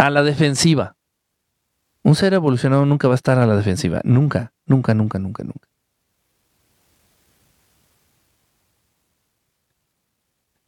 [0.00, 0.96] a, la defensiva.
[2.02, 4.00] Un ser evolucionado nunca va a estar a la defensiva.
[4.04, 5.68] Nunca, nunca, nunca, nunca, nunca.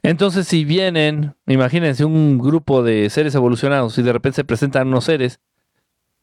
[0.02, 5.04] Entonces, si vienen, imagínense un grupo de seres evolucionados y de repente se presentan unos
[5.04, 5.40] seres,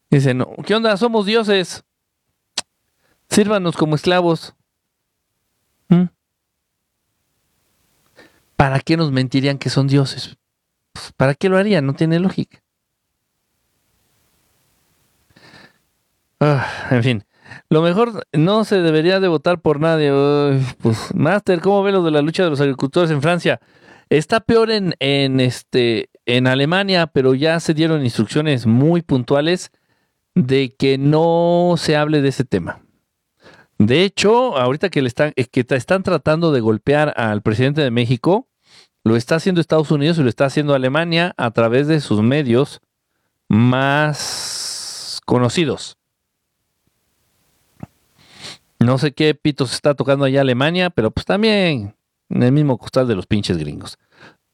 [0.10, 0.96] dicen, "No, ¿qué onda?
[0.98, 1.86] Somos dioses.
[3.30, 4.56] Sírvanos como esclavos.
[5.88, 6.06] ¿Mm?
[8.56, 10.38] ¿Para qué nos mentirían que son dioses?
[10.92, 11.86] Pues, ¿Para qué lo harían?
[11.86, 12.62] No tiene lógica.
[16.40, 17.24] Ah, en fin,
[17.70, 20.12] lo mejor no se debería de votar por nadie.
[20.82, 23.60] Pues, Master, ¿cómo ve lo de la lucha de los agricultores en Francia?
[24.10, 29.72] Está peor en, en, este, en Alemania, pero ya se dieron instrucciones muy puntuales
[30.34, 32.82] de que no se hable de ese tema.
[33.78, 37.92] De hecho, ahorita que le están, eh, que están tratando de golpear al presidente de
[37.92, 38.48] México,
[39.04, 42.82] lo está haciendo Estados Unidos y lo está haciendo Alemania a través de sus medios
[43.48, 45.99] más conocidos.
[48.80, 51.96] No sé qué pitos está tocando allá Alemania, pero pues también
[52.30, 53.98] en el mismo costal de los pinches gringos.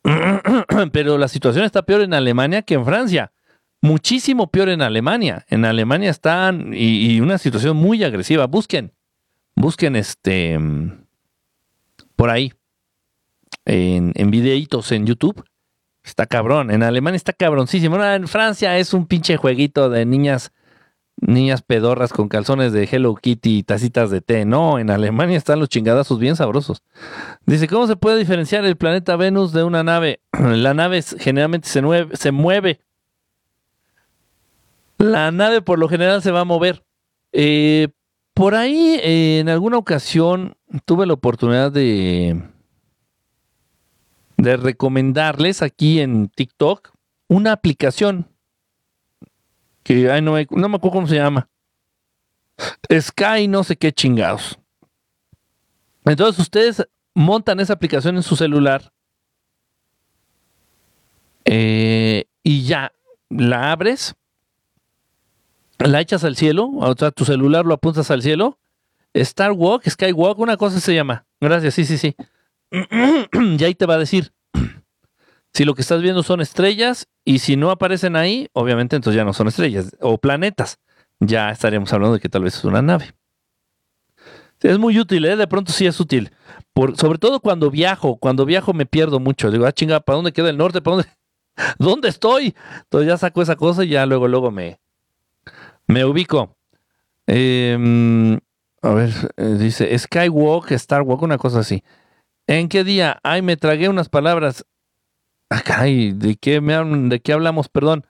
[0.91, 3.31] Pero la situación está peor en Alemania que en Francia.
[3.81, 5.45] muchísimo peor en Alemania.
[5.49, 8.47] En Alemania están y, una situación muy agresiva.
[8.47, 8.93] Busquen,
[9.55, 10.59] busquen este
[12.15, 12.53] por ahí
[13.65, 15.43] en, en videitos en YouTube.
[16.03, 16.71] Está cabrón.
[16.71, 18.03] En Alemania está cabroncísimo.
[18.03, 20.51] En Francia es un pinche jueguito de niñas,
[21.17, 24.45] niñas pedorras con calzones de Hello Kitty y tacitas de té.
[24.45, 26.83] No, en Alemania están los chingadazos bien sabrosos.
[27.45, 30.19] Dice, ¿cómo se puede diferenciar el planeta Venus de una nave?
[30.39, 32.79] La nave generalmente se, mueve- se mueve.
[34.97, 36.83] La nave por lo general se va a mover.
[37.33, 37.89] Eh,
[38.33, 40.55] por ahí, eh, en alguna ocasión,
[40.85, 42.41] tuve la oportunidad de,
[44.37, 46.91] de recomendarles aquí en TikTok
[47.27, 48.27] una aplicación
[49.85, 51.47] que no, me, no me acuerdo cómo se llama.
[52.91, 54.57] Sky, no sé qué chingados.
[56.03, 58.91] Entonces ustedes montan esa aplicación en su celular
[61.45, 62.91] eh, y ya
[63.29, 64.15] la abres,
[65.77, 68.57] la echas al cielo, o sea, tu celular lo apuntas al cielo.
[69.13, 71.25] Star Walk, Skywalk, una cosa se llama.
[71.39, 72.15] Gracias, sí, sí, sí.
[73.59, 74.33] y ahí te va a decir
[75.55, 79.23] si lo que estás viendo son estrellas y si no aparecen ahí, obviamente entonces ya
[79.23, 80.79] no son estrellas o planetas.
[81.21, 83.13] Ya estaríamos hablando de que tal vez es una nave.
[84.59, 85.37] Es muy útil, ¿eh?
[85.37, 86.31] de pronto sí es útil.
[86.73, 89.49] Por, sobre todo cuando viajo, cuando viajo me pierdo mucho.
[89.49, 90.81] Digo, ah, chinga, ¿para dónde queda el norte?
[90.81, 91.11] ¿Para dónde?
[91.79, 92.53] ¿Dónde estoy?
[92.83, 94.81] Entonces ya saco esa cosa y ya luego, luego me,
[95.87, 96.57] me ubico.
[97.27, 98.37] Em,
[98.81, 101.81] a ver, eh, dice Skywalk, Star Walk, una cosa así.
[102.45, 103.19] ¿En qué día?
[103.23, 104.65] Ay, me tragué unas palabras.
[105.49, 106.75] Ah, caray, ¿de qué, me,
[107.09, 107.69] ¿de qué hablamos?
[107.69, 108.05] Perdón.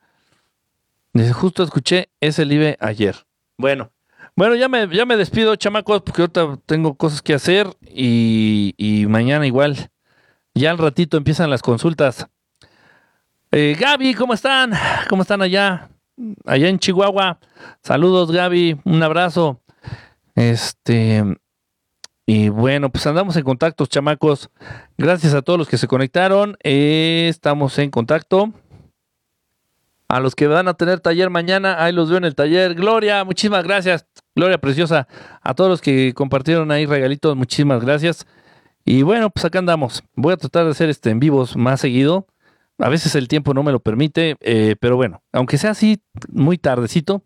[1.33, 3.15] Justo escuché ese live ayer.
[3.57, 3.91] Bueno,
[4.35, 9.05] bueno, ya me, ya me despido, chamacos, porque ahorita tengo cosas que hacer y, y
[9.07, 9.89] mañana igual.
[10.53, 12.27] Ya al ratito empiezan las consultas.
[13.51, 14.73] Eh, Gaby, ¿cómo están?
[15.09, 15.89] ¿Cómo están allá?
[16.45, 17.39] Allá en Chihuahua.
[17.81, 18.79] Saludos, Gaby.
[18.83, 19.61] Un abrazo.
[20.35, 21.23] Este.
[22.26, 24.49] Y bueno, pues andamos en contacto, chamacos.
[24.97, 26.57] Gracias a todos los que se conectaron.
[26.64, 28.52] Eh, estamos en contacto.
[30.07, 32.76] A los que van a tener taller mañana, ahí los veo en el taller.
[32.76, 34.07] Gloria, muchísimas gracias.
[34.35, 35.07] Gloria preciosa.
[35.41, 38.26] A todos los que compartieron ahí regalitos, muchísimas gracias.
[38.84, 40.03] Y bueno, pues acá andamos.
[40.15, 42.27] Voy a tratar de hacer este en vivos más seguido.
[42.77, 46.57] A veces el tiempo no me lo permite, eh, pero bueno, aunque sea así muy
[46.57, 47.23] tardecito,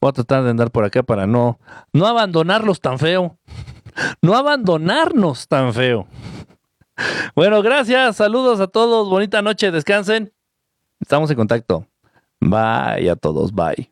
[0.00, 1.58] voy a tratar de andar por acá para no,
[1.92, 3.36] no abandonarlos tan feo.
[4.20, 6.06] No abandonarnos tan feo.
[7.34, 10.32] Bueno, gracias, saludos a todos, bonita noche, descansen.
[11.00, 11.86] Estamos en contacto.
[12.40, 13.90] Bye a todos, bye.